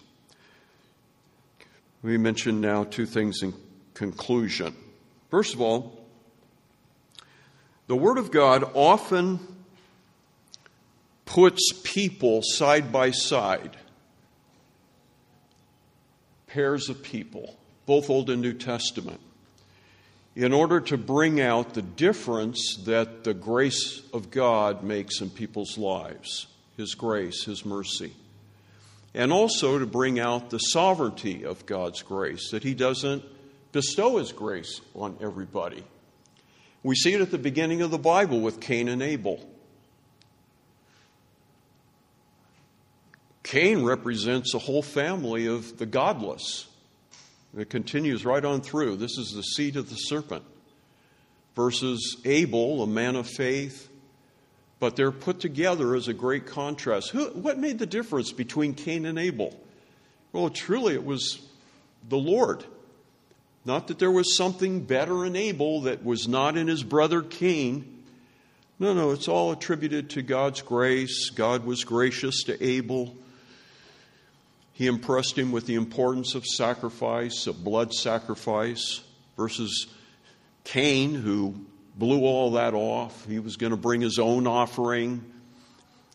[2.02, 3.54] We mention now two things in
[3.94, 4.76] conclusion.
[5.32, 6.06] First of all,
[7.88, 9.40] the Word of God often
[11.26, 13.78] puts people side by side,
[16.48, 19.20] pairs of people, both Old and New Testament,
[20.36, 25.78] in order to bring out the difference that the grace of God makes in people's
[25.78, 28.14] lives His grace, His mercy
[29.16, 33.24] and also to bring out the sovereignty of God's grace, that He doesn't
[33.72, 35.84] bestow His grace on everybody.
[36.84, 39.50] We see it at the beginning of the Bible with Cain and Abel.
[43.42, 46.68] Cain represents a whole family of the godless.
[47.58, 48.98] It continues right on through.
[48.98, 50.44] This is the seed of the serpent
[51.56, 53.90] versus Abel, a man of faith.
[54.80, 57.12] But they're put together as a great contrast.
[57.12, 59.58] Who, what made the difference between Cain and Abel?
[60.34, 61.40] Well, truly, it was
[62.10, 62.66] the Lord.
[63.64, 68.04] Not that there was something better in Abel that was not in his brother Cain.
[68.80, 71.30] No, no, it's all attributed to God's grace.
[71.30, 73.16] God was gracious to Abel.
[74.76, 79.02] He impressed him with the importance of sacrifice, of blood sacrifice,
[79.38, 79.88] versus
[80.66, 81.56] Cain, who
[81.96, 83.26] blew all that off.
[83.26, 85.24] He was going to bring his own offering,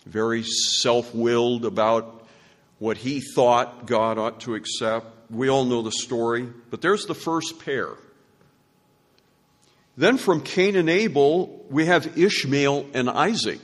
[0.04, 2.26] very self willed about
[2.78, 5.06] what he thought God ought to accept.
[5.30, 7.88] We all know the story, but there's the first pair.
[9.96, 13.62] Then from Cain and Abel, we have Ishmael and Isaac.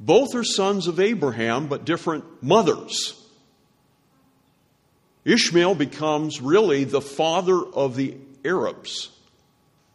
[0.00, 3.14] Both are sons of Abraham, but different mothers.
[5.24, 9.10] Ishmael becomes really the father of the Arabs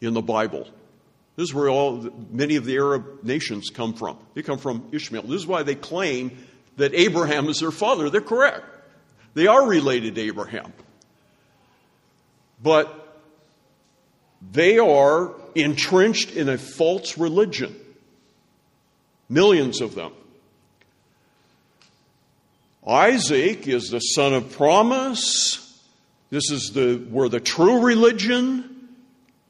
[0.01, 0.67] in the Bible.
[1.35, 4.17] This is where all many of the Arab nations come from.
[4.35, 5.23] They come from Ishmael.
[5.23, 6.37] This is why they claim
[6.77, 8.09] that Abraham is their father.
[8.09, 8.65] They're correct.
[9.33, 10.73] They are related to Abraham.
[12.61, 12.99] But
[14.51, 17.75] they are entrenched in a false religion.
[19.33, 20.11] Millions of them.
[22.87, 25.81] Isaac is the son of promise.
[26.29, 28.89] This is the, where the true religion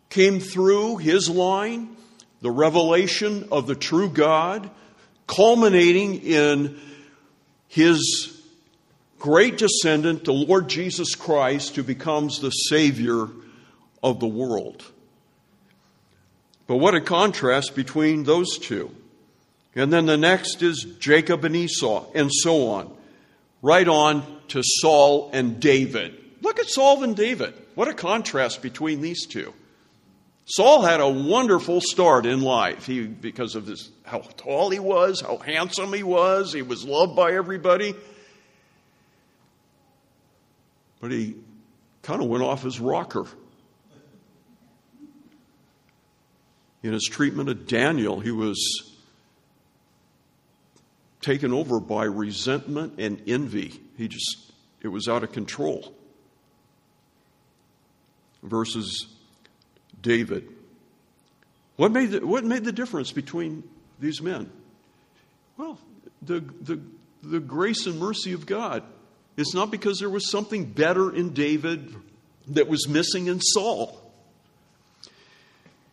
[0.10, 1.98] came through his line,
[2.42, 4.70] the revelation of the true God,
[5.28, 6.80] culminating in
[7.68, 8.42] his
[9.20, 13.28] great descendant, the Lord Jesus Christ, who becomes the Savior
[14.02, 14.84] of the world.
[16.68, 18.96] But what a contrast between those two.
[19.76, 22.96] And then the next is Jacob and Esau, and so on.
[23.62, 26.20] Right on to Saul and David.
[26.42, 27.54] Look at Saul and David.
[27.76, 29.54] What a contrast between these two.
[30.46, 35.22] Saul had a wonderful start in life he, because of his, how tall he was,
[35.22, 37.96] how handsome he was, he was loved by everybody.
[41.00, 41.36] But he
[42.02, 43.26] kind of went off his rocker.
[46.84, 48.93] In his treatment of Daniel, he was
[51.24, 53.82] taken over by resentment and envy.
[53.98, 54.52] He just,
[54.82, 55.94] it was out of control.
[58.44, 59.08] Versus
[60.02, 60.48] David.
[61.78, 63.64] What made the, what made the difference between
[64.00, 64.52] these men?
[65.58, 65.80] Well,
[66.22, 66.80] the, the,
[67.24, 68.84] the grace and mercy of God.
[69.38, 71.96] It's not because there was something better in David
[72.50, 74.00] that was missing in Saul.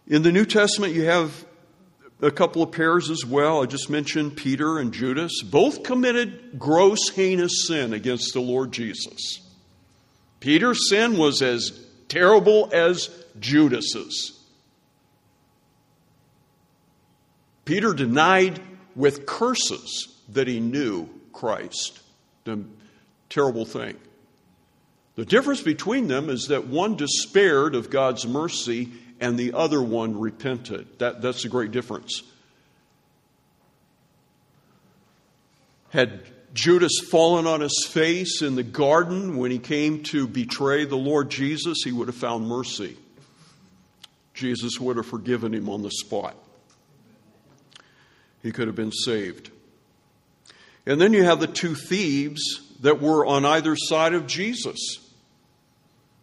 [0.06, 1.46] In the New Testament, you have
[2.22, 3.62] a couple of pairs as well.
[3.62, 5.42] I just mentioned Peter and Judas.
[5.42, 9.40] Both committed gross, heinous sin against the Lord Jesus.
[10.40, 13.08] Peter's sin was as terrible as
[13.38, 14.38] Judas's.
[17.64, 18.60] Peter denied
[18.96, 22.00] with curses that he knew Christ.
[22.44, 22.64] The
[23.28, 23.96] terrible thing.
[25.14, 28.90] The difference between them is that one despaired of God's mercy
[29.20, 30.98] and the other one repented.
[30.98, 32.22] That, that's a great difference.
[35.90, 36.22] Had
[36.54, 41.30] Judas fallen on his face in the garden when he came to betray the Lord
[41.30, 42.96] Jesus, he would have found mercy.
[44.34, 46.34] Jesus would have forgiven him on the spot.
[48.42, 49.50] He could have been saved.
[50.86, 54.98] And then you have the two thieves that were on either side of Jesus.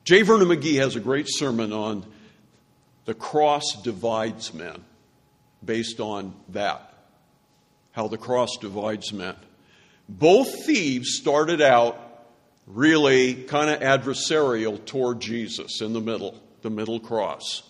[0.03, 0.23] J.
[0.23, 2.05] Vernon McGee has a great sermon on
[3.07, 4.83] the cross divides men
[5.63, 6.93] based on that,
[7.93, 9.35] how the cross divides men.
[10.09, 11.97] Both thieves started out
[12.67, 17.63] really kind of adversarial toward Jesus in the middle, the middle cross.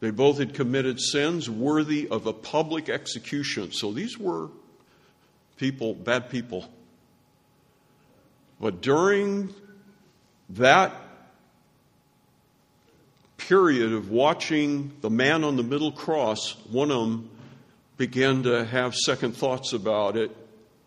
[0.00, 3.72] They both had committed sins worthy of a public execution.
[3.72, 4.50] So these were
[5.56, 6.68] people, bad people.
[8.60, 9.54] But during
[10.50, 10.92] that
[13.48, 17.30] period of watching the man on the middle cross, one of them
[17.96, 20.34] began to have second thoughts about it,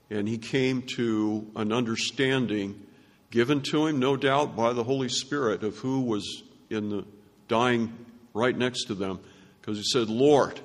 [0.10, 2.82] and he came to an understanding
[3.30, 7.06] given to him, no doubt, by the Holy Spirit of who was in the
[7.48, 7.94] dying
[8.34, 9.20] right next to them.
[9.62, 10.60] Because he said, Lord,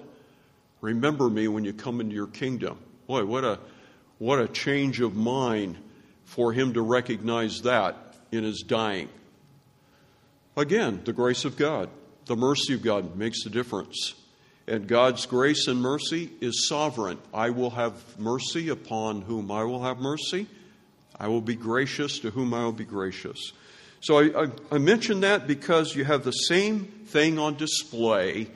[0.81, 2.79] remember me when you come into your kingdom.
[3.07, 3.59] Boy, what a
[4.19, 5.77] what a change of mind
[6.25, 7.97] for him to recognize that
[8.31, 9.09] in his dying.
[10.57, 11.89] Again, the grace of God,
[12.27, 14.15] the mercy of God makes the difference.
[14.69, 17.19] And God's grace and mercy is sovereign.
[17.35, 20.47] I will have mercy upon whom I will have mercy,
[21.19, 23.53] I will be gracious to whom I will be gracious.
[24.01, 28.49] So I, I, I mention that because you have the same thing on display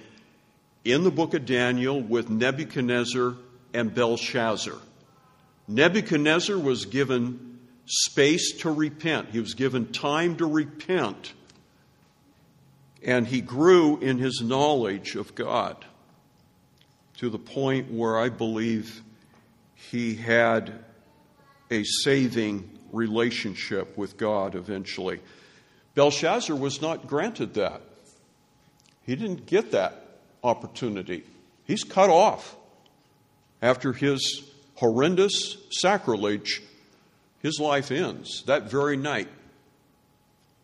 [0.85, 3.35] in the book of Daniel with Nebuchadnezzar
[3.73, 4.77] and Belshazzar.
[5.69, 11.33] Nebuchadnezzar was given space to repent, he was given time to repent,
[13.07, 15.83] and he grew in his knowledge of God
[17.19, 19.01] to the point where I believe
[19.77, 20.85] he had
[21.71, 25.21] a saving relationship with God eventually.
[25.95, 27.81] Belshazzar was not granted that.
[29.03, 31.23] He didn't get that opportunity.
[31.65, 32.57] He's cut off
[33.63, 34.43] after his
[34.75, 36.61] horrendous sacrilege.
[37.41, 39.29] His life ends that very night.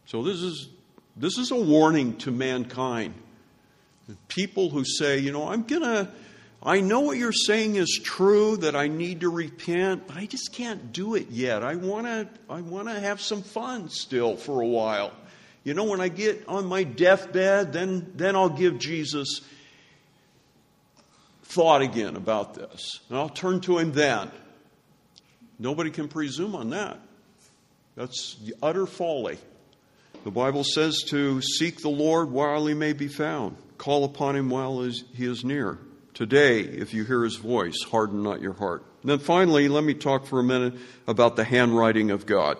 [0.06, 0.68] So this is
[1.16, 3.14] this is a warning to mankind.
[4.28, 6.08] People who say, you know, I'm going to
[6.64, 10.52] I know what you're saying is true that I need to repent, but I just
[10.52, 11.64] can't do it yet.
[11.64, 15.12] I want to I want to have some fun still for a while.
[15.64, 19.40] You know, when I get on my deathbed, then then I'll give Jesus
[21.42, 23.00] thought again about this.
[23.08, 24.30] And I'll turn to him then.
[25.58, 26.98] Nobody can presume on that.
[27.96, 29.38] That's utter folly.
[30.24, 34.50] The Bible says to seek the Lord while he may be found, call upon him
[34.50, 35.78] while he is near.
[36.14, 38.84] Today, if you hear his voice, harden not your heart.
[39.02, 40.74] And then finally, let me talk for a minute
[41.08, 42.56] about the handwriting of God.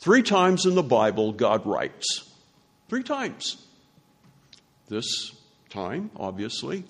[0.00, 2.28] Three times in the Bible, God writes.
[2.88, 3.64] Three times.
[4.88, 5.32] This
[5.70, 6.84] time, obviously.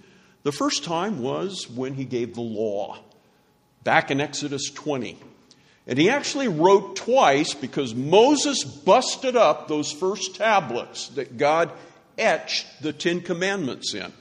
[0.45, 2.99] The first time was when he gave the law,
[3.85, 5.19] back in Exodus 20.
[5.87, 11.71] And he actually wrote twice because Moses busted up those first tablets that God
[12.19, 14.13] etched the Ten Commandments in.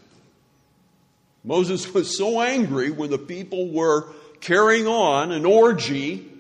[1.44, 4.08] Moses was so angry when the people were
[4.42, 6.32] carrying on an orgy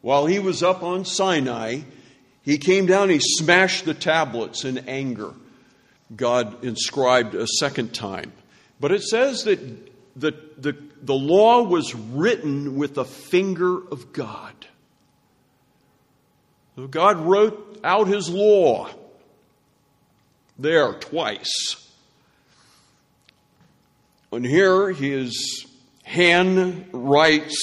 [0.00, 1.80] while he was up on Sinai.
[2.42, 5.34] He came down, he smashed the tablets in anger.
[6.14, 8.32] God inscribed a second time.
[8.80, 9.60] But it says that
[10.16, 14.54] the, the, the law was written with the finger of God.
[16.90, 18.88] God wrote out his law
[20.58, 21.76] there twice.
[24.30, 25.66] And here his
[26.04, 27.56] hand writes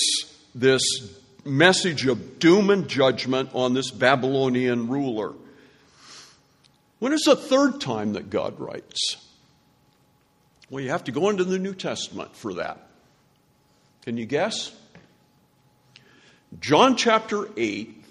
[0.53, 0.83] this
[1.45, 5.33] message of doom and judgment on this Babylonian ruler.
[6.99, 9.15] When is the third time that God writes?
[10.69, 12.88] Well, you have to go into the New Testament for that.
[14.03, 14.71] Can you guess?
[16.59, 18.03] John chapter 8,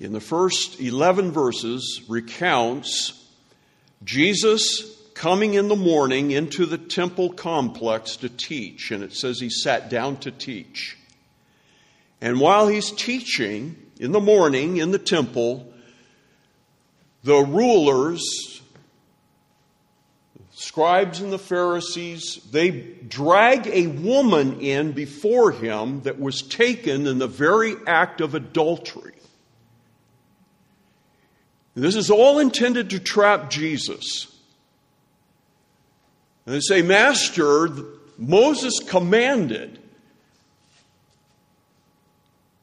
[0.00, 3.12] in the first 11 verses, recounts
[4.02, 8.90] Jesus coming in the morning into the temple complex to teach.
[8.90, 10.96] And it says he sat down to teach.
[12.20, 15.72] And while he's teaching in the morning in the temple,
[17.22, 18.51] the rulers,
[20.72, 27.18] scribes and the Pharisees, they drag a woman in before him that was taken in
[27.18, 29.12] the very act of adultery.
[31.74, 34.34] This is all intended to trap Jesus.
[36.46, 37.68] And they say, Master,
[38.16, 39.78] Moses commanded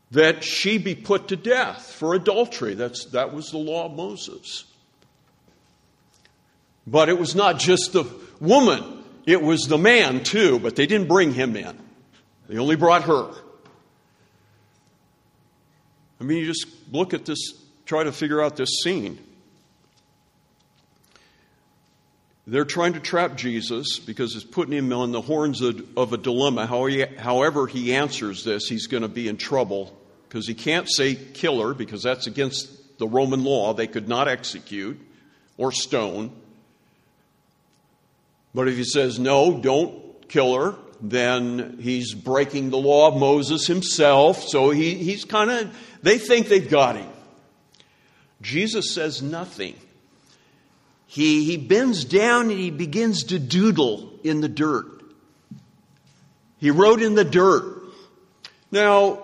[0.09, 2.73] that she be put to death for adultery.
[2.73, 4.63] That's, that was the law of Moses.
[6.87, 8.05] But it was not just the
[8.39, 11.77] woman, it was the man too, but they didn't bring him in.
[12.47, 13.31] They only brought her.
[16.19, 17.53] I mean, you just look at this,
[17.85, 19.19] try to figure out this scene.
[22.47, 26.17] They're trying to trap Jesus because it's putting him on the horns of, of a
[26.17, 26.65] dilemma.
[26.65, 29.95] However, he answers this, he's going to be in trouble
[30.27, 33.73] because he can't say killer because that's against the Roman law.
[33.73, 34.99] They could not execute
[35.57, 36.31] or stone.
[38.53, 43.67] But if he says, no, don't kill her, then he's breaking the law of Moses
[43.67, 44.43] himself.
[44.43, 47.09] So he, he's kind of, they think they've got him.
[48.41, 49.75] Jesus says nothing
[51.09, 54.85] he, he bends down and he begins to doodle in the dirt.
[56.59, 57.81] He wrote in the dirt.
[58.69, 59.23] Now,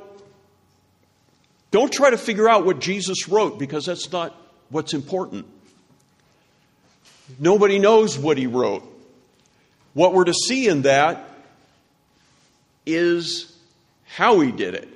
[1.69, 4.35] don't try to figure out what Jesus wrote because that's not
[4.69, 5.45] what's important.
[7.37, 8.83] Nobody knows what he wrote.
[9.95, 11.25] What we're to see in that
[12.85, 13.57] is
[14.03, 14.89] how he did it.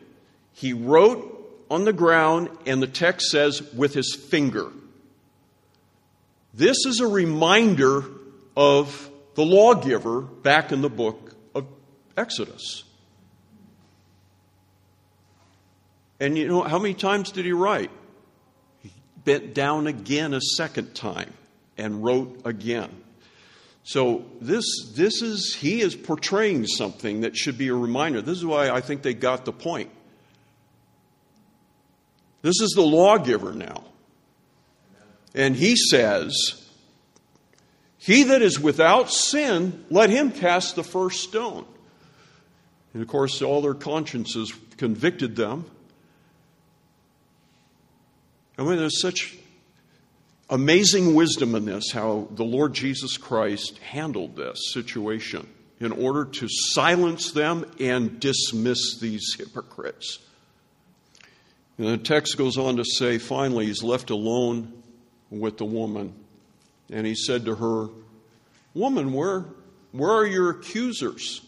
[0.54, 4.72] He wrote on the ground, and the text says, with his finger.
[6.54, 8.04] This is a reminder
[8.58, 11.66] of the lawgiver back in the book of
[12.18, 12.84] Exodus.
[16.20, 17.92] And you know, how many times did he write?
[18.84, 18.92] He
[19.24, 21.34] bent down again a second time
[21.78, 22.90] and wrote again.
[23.84, 28.22] So this, this is, he is portraying something that should be a reminder.
[28.22, 29.90] This is why I think they got the point.
[32.42, 33.84] This is the lawgiver now.
[35.34, 36.64] And he says,
[37.98, 41.66] He that is without sin, let him cast the first stone.
[42.94, 45.66] And of course, all their consciences convicted them.
[48.58, 49.38] I mean, there's such
[50.50, 55.48] amazing wisdom in this, how the Lord Jesus Christ handled this situation
[55.80, 60.20] in order to silence them and dismiss these hypocrites.
[61.78, 64.84] And the text goes on to say, finally, he's left alone
[65.30, 66.14] with the woman.
[66.92, 67.90] And he said to her,
[68.74, 69.46] Woman, where,
[69.92, 71.42] where are your accusers?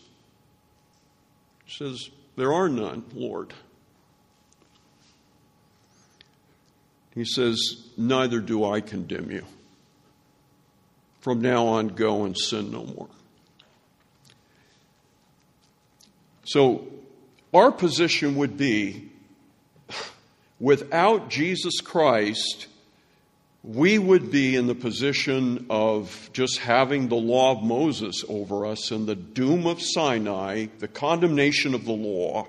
[1.66, 3.54] She says, There are none, Lord.
[7.14, 7.58] He says,
[8.08, 9.46] Neither do I condemn you.
[11.20, 13.10] From now on, go and sin no more.
[16.44, 16.88] So,
[17.54, 19.12] our position would be
[20.60, 22.68] without Jesus Christ,
[23.64, 28.90] we would be in the position of just having the law of Moses over us
[28.90, 32.48] and the doom of Sinai, the condemnation of the law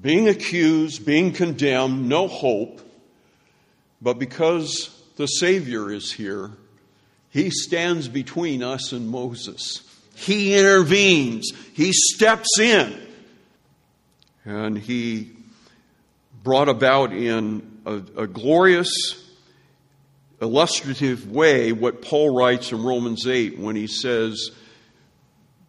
[0.00, 2.80] being accused, being condemned, no hope.
[4.02, 6.50] But because the Savior is here,
[7.30, 9.82] He stands between us and Moses.
[10.14, 13.00] He intervenes, He steps in,
[14.44, 15.30] and He
[16.42, 18.90] brought about in a, a glorious,
[20.40, 24.50] illustrative way what Paul writes in Romans 8 when he says,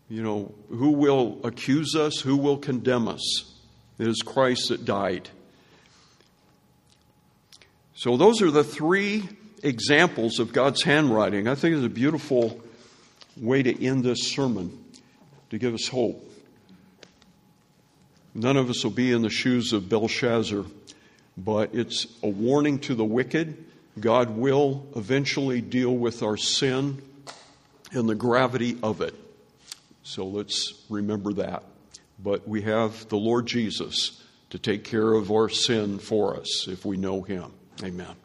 [0.09, 2.19] You know, who will accuse us?
[2.19, 3.51] Who will condemn us?
[3.99, 5.29] It is Christ that died.
[8.03, 9.23] So, those are the three
[9.63, 11.47] examples of God's handwriting.
[11.47, 12.59] I think it's a beautiful
[13.37, 14.77] way to end this sermon
[15.51, 16.21] to give us hope.
[18.35, 20.65] None of us will be in the shoes of Belshazzar,
[21.37, 23.63] but it's a warning to the wicked.
[23.97, 27.01] God will eventually deal with our sin
[27.93, 29.15] and the gravity of it.
[30.03, 31.63] So let's remember that
[32.21, 36.83] but we have the Lord Jesus to take care of our sin for us if
[36.83, 37.53] we know Him.
[37.81, 38.15] Amen.